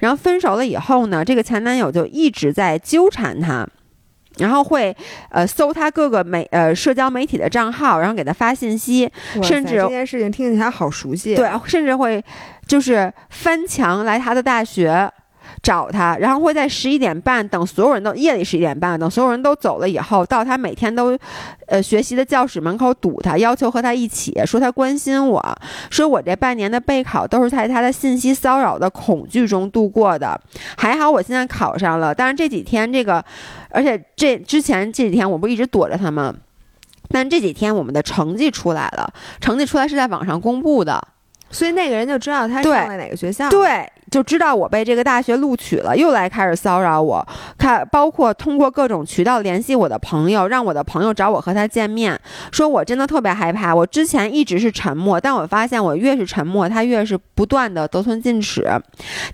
[0.00, 3.66] 然后分手了以后呢，这个前男友就一直在纠缠她，
[4.38, 4.96] 然后会
[5.30, 9.10] 呃搜她各个媒呃社交媒体的账号，然后给她发信息，
[9.42, 11.36] 甚至这件事情听起来好熟悉。
[11.36, 12.22] 对，甚至会
[12.66, 15.10] 就是翻墙来他的大学
[15.62, 21.18] 找他，然后会在十一点半等所有人都夜里十一点半等所有人都走了以后，到他每天都
[21.66, 25.58] 呃学习的教室门口堵他，要求和他一起，说他关心我，
[25.90, 30.40] 说我这半年的备考都是在他的信息骚扰的恐惧中度过的，
[30.76, 33.24] 还好我现在考上了，但是这几天这个，
[33.70, 36.34] 而且这之前这几天我不一直躲着他吗？
[37.10, 41.02] 但这几天我们的成绩出来了，成绩出来是在网上公布的，
[41.50, 47.26] 所以那个人就知道他对上了哪个学校。，对，就知道我被这个大学录取了，又来开始骚扰我，
[47.58, 52.18] 看包括通过各种渠道联系我的朋友，让我的朋友找我和他见面，
[52.52, 53.74] 说我真的特别害怕。
[53.74, 58.64] 我之前一直是沉默，但我发现我越是沉默，他越是不断的得寸进尺。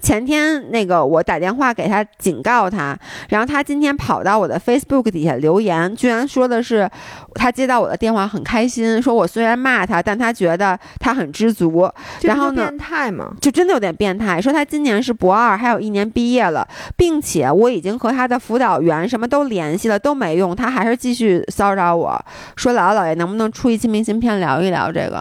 [0.00, 2.98] 前天那个我打电话给他警告他，
[3.28, 6.88] 然后他今天跑到我的 Facebook 底下留言，居然说的是
[7.34, 11.64] 他接到我的电话很开心，说我虽然骂他，但他觉得他很知足。
[12.22, 22.24] 然后呢变态嘛，就真的有点变态，说他今年是博二，还有一年毕业了，并且我已经和他的辅导员什么都联系了，都没用，他还是继续骚扰我，
[22.56, 25.20] 说姥姥姥爷能不能出一期明信片聊一聊这个？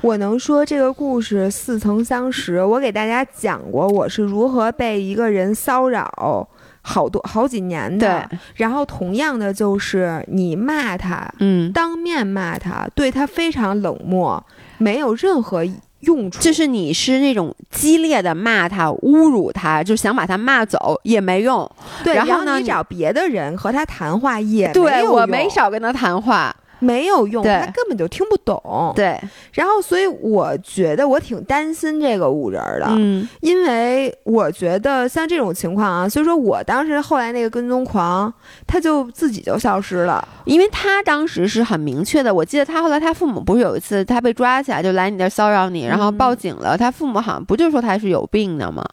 [0.00, 2.62] 我能说这个故事似曾相识。
[2.62, 6.48] 我给大家讲过我是如何被一个人骚扰
[6.82, 8.24] 好多好几年的。
[8.30, 14.40] 对，然后同样的就是你骂他，嗯，当面骂他，对他非常冷漠，
[14.78, 15.64] 没有任何
[16.00, 16.40] 用处。
[16.40, 21.70] 就是你是那种激烈的骂他、侮辱他，就想把他骂走也没用。
[22.04, 28.92] 对，然后呢你你找别的人和他谈话也没对我没少跟他谈话，没有用，他根本就听不懂。
[28.94, 29.20] 对，
[29.52, 38.32] 然后所以我觉得我挺担心这个五人儿的，嗯因为我觉得像这种情况啊，所以说我当时后来那个跟踪狂，
[38.66, 40.26] 他就自己就消失了。
[40.44, 48.84] 因为他当时是很明确的，我记得他后来他父母不是有一次他被抓起来就来你这儿骚扰你，然后嗯报警了，他父母好像不就说他是有病的吗？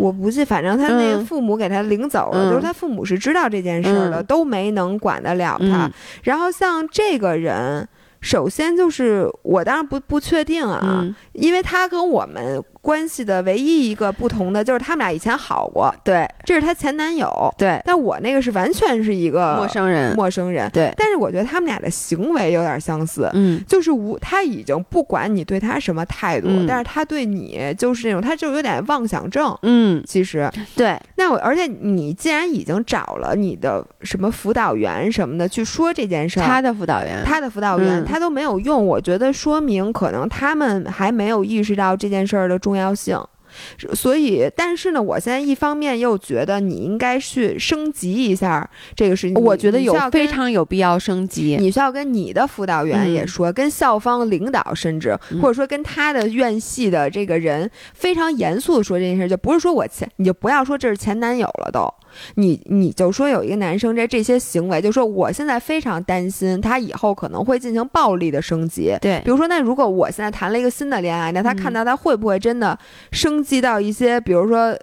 [0.00, 1.26] 我不记，反正他那个嗯。
[1.26, 4.24] 父母给他领走了，嗯就是他父母是知道这件事儿的，嗯。
[4.24, 5.86] 都没能管得了他。
[5.86, 5.92] 嗯。
[6.22, 7.86] 然后像这个人，
[8.20, 20.70] 首先就是我当然不不确定啊，嗯，因为他跟我们关系的唯一一个不同的就是他们俩以前好过，对这是她前男友，对，但我那个是完全是一个陌生人，陌生人。
[20.72, 23.62] 对，但是我觉得他们俩的行为有点相似，嗯。
[23.66, 26.66] 就是无他已经不管你对他什么态度，嗯。
[26.66, 29.56] 但是他对你就是那种，他就有点妄想症。
[29.62, 38.04] 嗯，其实，对，那我而且你既然已经找了你的什么辅导员什么的去说这件事儿，他的辅导员，他的辅导员、嗯。
[38.04, 43.20] 他都没有用，我觉得说明可能他们还没有意识到这件事儿的重重要性。
[43.94, 49.34] 所以，但是呢，我现在一方面又觉得你应该去升级一下这个事情。
[49.34, 51.56] 我觉得有非常有必要升级。
[51.58, 61.92] 你需要跟你的辅导员也嗯说，跟校方领导，甚至、嗯或者说跟他的院系的这个人非常严肃的说这件事，就不是说我前，你就不要说这是前男友了都，
[62.34, 68.94] 你你就说有一个男生这这些行为，就说我现在非常担心他以后可能会进行暴力的升级。
[69.00, 72.78] 对比如说，那如果我现在谈了一个新的恋爱，那他嗯看到他会不会真的
[73.12, 74.78] 升级到一些，比如说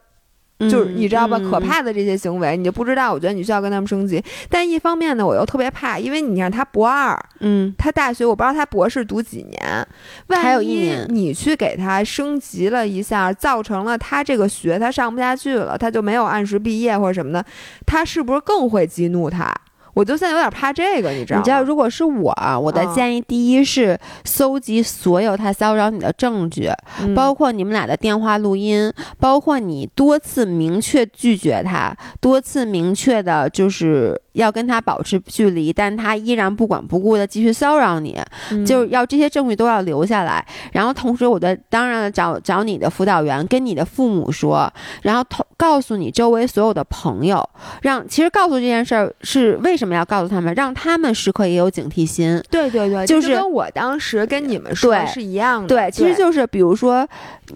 [0.61, 1.59] 就是你知道吧，嗯可。
[1.59, 3.13] 怕的这些行为，你就不知道。
[3.13, 9.88] 我觉得你需要跟他们升级，但一方面呢，我又特别怕，因为你让他博二，嗯，他大学我不知道他博士读几年，
[10.30, 17.45] 万一你去给他升级了一下，造成了他这个学他上不下去了，他就没有按时毕业或者什么的，
[17.86, 19.53] 他是不是更会激怒他？
[19.98, 21.41] 我就现在有点怕这个，你知道吗？
[21.41, 26.70] 你知道，如果是我啊，我的嗯建议第一是搜集所有他骚扰你的证据，
[27.02, 38.20] 嗯包括你们俩的电话录音，包括你多次明确拒绝他，多次明确的就是要跟他保持距离，但他依然不管不顾的继续骚扰你，
[38.52, 40.46] 嗯就是要这些证据都要留下来。
[40.72, 44.72] 然后同时，我的当然了找找你的辅导员，跟你的父母说，
[45.02, 47.48] 然后同告诉你周围所有的朋友，
[47.82, 52.42] 让其实告诉这件事儿是为什么要告诉他们，让他们时刻也有警惕心。
[52.50, 55.68] 对对对，就就是跟我当时跟你们说对是一样的。
[55.68, 57.08] 对，其实就是比如说，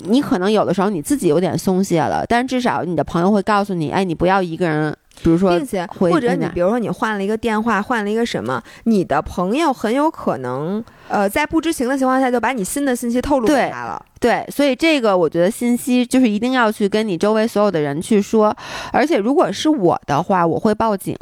[0.06, 14.05] 你可能有的时候你自己有点松懈了，但至少你的朋友会告诉你，哎，你不要一个人，比如说并且或者你比如说你换了一个电话，换了一个什么，你的朋友很有可能呃在不知情的情况下就把你新的信息透露给对他了。
[14.19, 18.55] 对，所以这个我觉得信息就是一定要去跟你周围所有的人去说，
[18.91, 21.15] 而且如果是我的话，我会报警。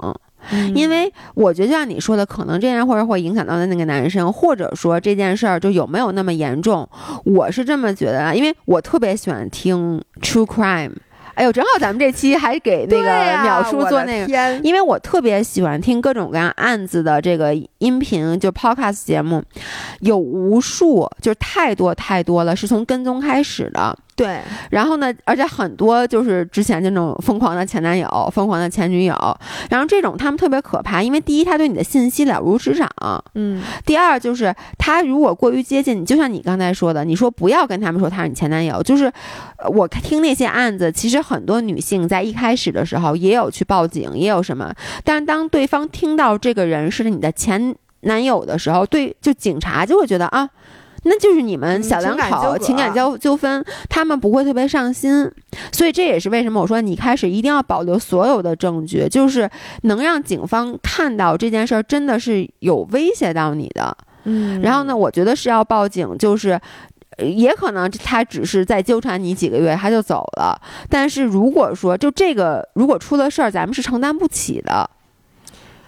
[0.73, 6.87] 因为我觉得就像你说的，可能这件事或者会影响到的那个男生，或者说这件事儿就有没有那么严重，
[7.25, 10.93] 我是这么觉得啊，因为我特别喜欢听 true crime。
[11.39, 19.41] 哎呦，正好咱们这期还给那个淼叔做那个，天因为我特别喜欢听各种各样案子的这个音频，就 podcast 节目，
[20.01, 23.97] 有无数，就是太多太多了，是从跟踪开始的。
[24.20, 29.15] 对，然后呢，而且很多就是之前就那种疯狂的前男友、疯狂的前女友，
[29.70, 32.86] 然后这种他们特别可怕，因为第一，他对你的信息了如指掌；
[33.36, 39.05] 嗯，第二，就是他如果过于接近你，就像你刚才说的，你说不要跟他们说他是你前男友，就是
[39.57, 44.74] 呃我听那些案子，其实很多女性在一开始的时候也有去报警，也有什么，
[45.05, 50.49] 但是当对方听到这个人是你的前男友的时候，对，就警察就会觉得啊。
[51.10, 55.30] 那就是你们小两口情感交纠纷，他们不会特别上心，
[55.72, 59.49] 所以这也是为什么我说你开始一定要保留所有的证据，就是
[59.82, 63.97] 能让警方看到这件事儿真的是有威胁到你的。
[64.26, 66.60] 嗯，然后呢，我觉得是要报警，就是
[67.18, 74.88] 也可能他只是在纠缠你几个月他就走了，但是如果说就这个如果出了事儿，咱们是承担不起的。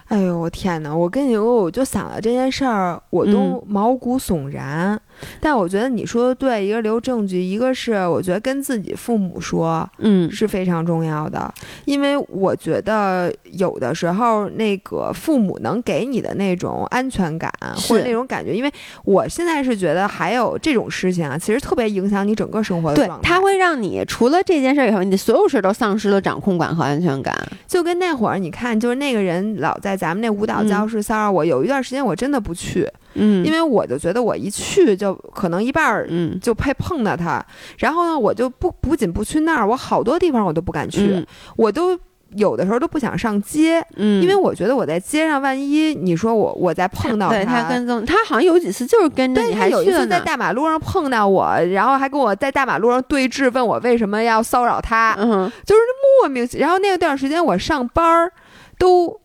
[0.08, 0.94] 哎呦我天哪！
[0.94, 5.00] 我跟你说，我就想了这件事儿，我都毛骨悚然。
[5.40, 11.52] 但我觉得你说的对，一个留证据，一个是我觉得跟自己父母说，嗯，是非常重要的。
[11.84, 17.52] 因为我觉得有的时候那个父母能给你的那种安全感
[17.88, 18.72] 或者那种感觉，因为
[19.04, 23.28] 我现在是觉得还有这种事情啊，其实特别影响你整个生活的状态。
[23.28, 27.34] 它会让你除了这件事以后，你的所有事都丧失了掌控感和安全感。
[27.66, 32.86] 就跟那会儿你看，就是那个人老在咱们那舞蹈教室骚扰我，有一段时间我真的不去。
[33.14, 37.44] 嗯，因为我就觉得我一去就可能一半儿，嗯，就配碰到他，
[37.78, 41.98] 然后呢，我就不不仅不去那儿，我好多地方我都不敢去，我都
[42.34, 55.80] 有的时候都不想上街，嗯，因为我觉得我在街上，万一你说我我再碰到他，他跟踪，他好像有几次就是跟着你，还有一次在大马路上碰到我，然后还跟我在大马路上对峙，问我为什么要骚扰他，嗯，就是
[56.22, 56.66] 莫名其妙。
[56.66, 58.32] 然后那段时间我上班儿
[58.78, 59.20] 都。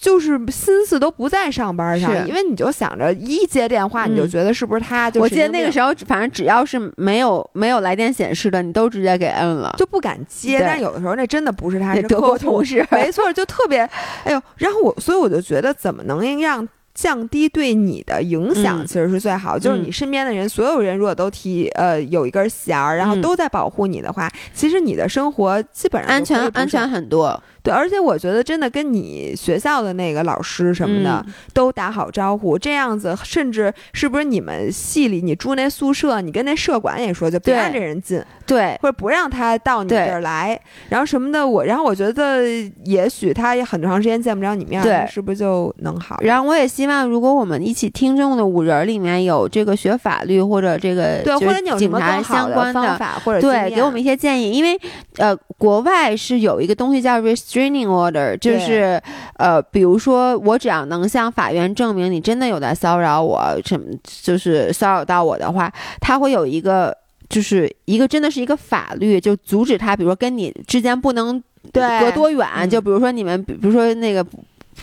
[0.00, 5.10] 就是心思都不在上班上，因为你就想着一接电话，你就觉得是不是他？
[5.16, 10.60] 我记得那个时候，反正只要是没有没有来电显示的，你都直接给摁了，就不敢接。
[10.60, 13.80] 但有的时候那真的不是他，是德国同事，没错，就特别
[14.22, 14.40] 哎呦。
[14.56, 19.58] 然后我，所以我就觉得，怎么能让降低对你的影响，其实是最好。
[19.58, 27.42] 就是你身边的人，所有人如果都提呃有一根弦儿，然后都在保护你的话，其实你的生活基本上安全安全很多。
[27.62, 41.48] 对，而且我觉得真的跟你学校的那个老师什么的都打好招呼，这样子，甚至是不是你们系里你住那宿舍，你跟那社管也说，就别让这人进，对，或者不让他到你这儿来，然后什么的。
[41.48, 42.42] 我，然后我觉得
[42.84, 46.18] 也许他也很长时间见不着你面，对，是不是就能好？
[46.20, 54.78] 然后我也希望，如果我们一起听众的五人里面有这个学法律或者这个对，或者你有什么相关的方法或者对，给我们一些建议，因为
[55.16, 57.18] 呃，国外是有一个东西叫
[57.48, 58.36] restraining order。
[58.36, 59.00] 就是，
[59.36, 63.86] 呃，比如说，我只要能向法院证明你真的有在骚扰我，什么
[64.22, 66.96] 就是骚扰到我的话，他会有一个，
[67.28, 71.42] 就是一个真的是一个法律，就阻止他，比如说跟你之间不能
[71.72, 74.24] 隔多远，就比如说你们，比如说那个。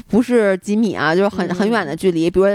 [0.10, 2.46] 不是几米啊，就是很很远的距离，比如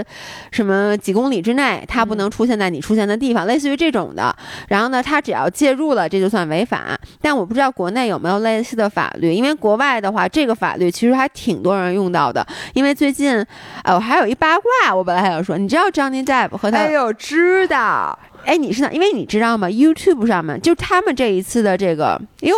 [0.51, 4.35] 什么几公里之内，它不能出现在你出现的地方，类似于这种的。
[4.67, 6.99] 然后呢，他只要介入了，这就算违法。
[7.21, 12.45] 但我不知道国内有没有类似的法律，因为国外的话，这个法律其实还挺多人用到的。
[12.73, 13.45] 因为最近，
[13.83, 16.77] 呃，我还有一八卦，我本来还想说，你知道 Johnny Depp 和他？
[16.77, 18.17] 哎呦，知道。
[18.43, 18.91] 哎，你是哪？
[18.91, 22.55] 因为你知道吗？YouTube 上面就他们这一次的这个，哟，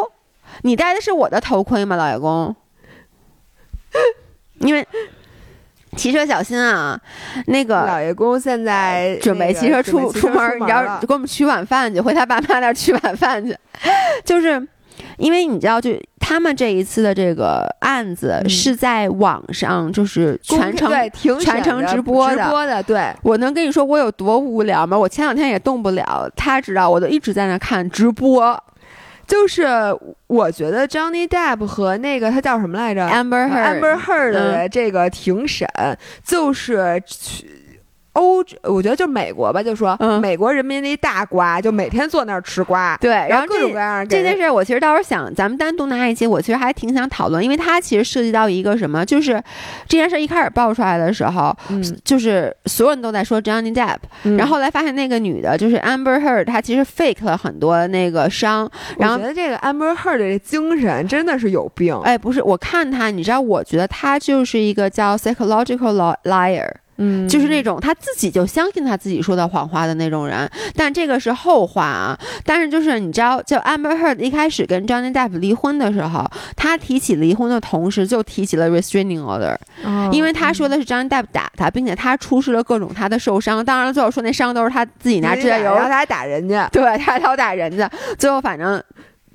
[0.61, 2.55] 你戴的是我的头盔吗，老爷公？
[4.59, 4.85] 因为
[5.95, 6.99] 骑车小心啊！
[7.47, 13.55] 那个老爷公现在准备骑车出 出门，你要给我们取晚饭去，回他爸妈那儿取晚饭去。
[14.25, 14.67] 就是
[15.17, 20.89] 因为你知道，就他们这一次的这个案子是在网上，就是全程
[21.39, 22.43] 全程直播的。
[22.43, 24.97] 直播的，对我能跟你说我有多无聊吗？
[24.97, 28.63] 我前两天也动不了，他知道，我都一直在那看直播。
[29.27, 29.65] 就是
[30.27, 35.67] 我觉得 Johnny Depp 和那个他叫什么来着，Amber Heard，Amber Heard 的这个庭审
[36.23, 37.01] 就是。
[38.13, 42.95] 欧，我觉得就美国吧，就说美国人民的一大瓜，就每天坐那儿吃瓜。
[43.01, 49.41] 对，然后各种各样这件事，我其实到时候想，咱们单独拿一期，我其实还挺想讨论，因为它其实涉及到一个什么，就是
[49.87, 51.55] 这件事一开始爆出来的时候，
[52.03, 53.97] 就是所有人都在说 Johnny Depp，
[54.37, 58.69] 然后后来发现那个女的，就是 Amber Heard，她其实 fake 了很多那个伤。
[58.97, 61.99] 我觉得这个 Amber Heard 的精神真的是有病。
[62.03, 66.69] 哎，不是，我看她，你知道，我觉得她就是一个叫 psychological liar。
[66.97, 72.17] 嗯，就是那种他自己就相信他自己说的谎话的那种人，但这个是后话啊。
[72.45, 76.23] 但是就是你知道，就 Amber Heard 一开始跟 Johnny Depp 离婚的时候，
[76.55, 79.55] 他提起离婚的同时就提起了 restraining order，
[80.11, 83.63] 因为他说的是 Johnny Depp 打他，并且他出示了各种他的受伤。
[83.65, 87.89] 当然最后说那伤都是他自己拿指甲油，然后他还打人家，对，他还打人家。
[88.17, 88.81] 最后反正。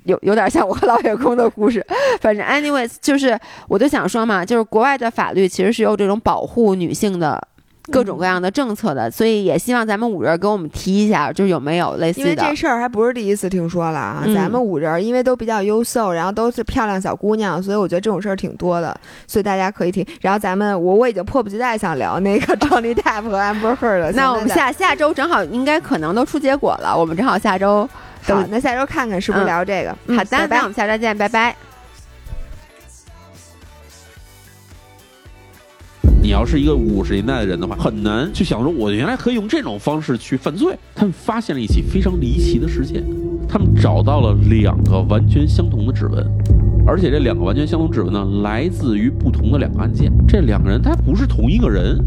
[0.03, 1.85] 有有点像我和老员工的故事，
[2.21, 3.37] 反正 anyways 就是，
[3.67, 7.41] 我就想说嘛，就是国外的法律其实是有这种保护女性的
[7.91, 12.29] 各种各样的政策的，所以也希望咱们五人给我们提一下，就是有没有类似的。
[12.29, 18.95] 因为这事儿还不是第一次听说了啊，嗯咱们五人因为都比较优秀，然后都是漂亮小姑娘，所以我觉得这种事儿挺多的，
[19.25, 20.05] 所以大家可以听。
[20.21, 24.11] 然后咱们我我已经迫不及待想聊那个 Johnny Depp 和 Amber Heard 了。
[24.11, 27.89] 那我们下下周正好应该可能都出结果了，我们正好下周
[28.23, 29.97] 好，那下周看看是不是嗯聊这个。
[30.07, 31.55] 嗯好的，拜拜那我们下周见，拜拜。
[36.21, 40.77] 你要是一个五十年代的人的话，很难去想说，我原来可以用这种方式去犯罪。
[40.93, 43.03] 他们发现了一起非常离奇的事件，
[43.47, 46.23] 他们找到了两个完全相同的指纹，
[46.85, 50.11] 而且这两个完全相同指纹呢，来自于不同的两个案件。
[50.27, 51.97] 这两个人他不是同一个人。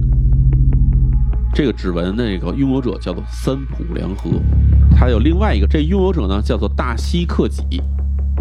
[1.55, 4.31] 这个指纹的这个拥有者叫做三浦良和，
[4.97, 7.63] 他有另外一个，这拥有者呢叫做大西克己。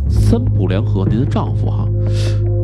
[0.07, 1.85] 三浦良和，您的丈夫哈，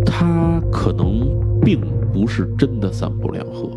[0.06, 1.28] 他可能
[1.62, 1.82] 并
[2.14, 3.70] 不是真的三浦良和。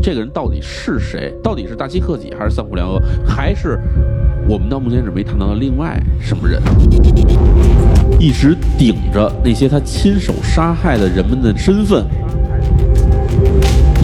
[0.00, 1.34] 这个人到底是谁？
[1.42, 3.76] 到底是大西克己，还是三浦良和，还是
[4.48, 6.62] 我们到目前为止没谈到的另外什么人？
[8.20, 12.06] 一直顶着那些他亲手杀害的人们的身份，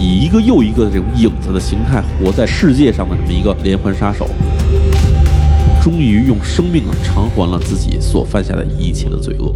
[0.01, 4.29] 以一个又一个的这种影子的形态活在世界上的这么一个连环杀手，
[5.83, 9.53] 终于用生命偿还了自己所犯下的一切的罪恶。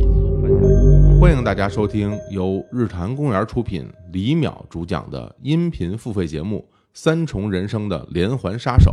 [1.18, 6.58] 欢迎大家收听由日坛公园出品、李淼主讲的音频付费节目
[6.94, 8.92] 《三重人生的连环杀手》。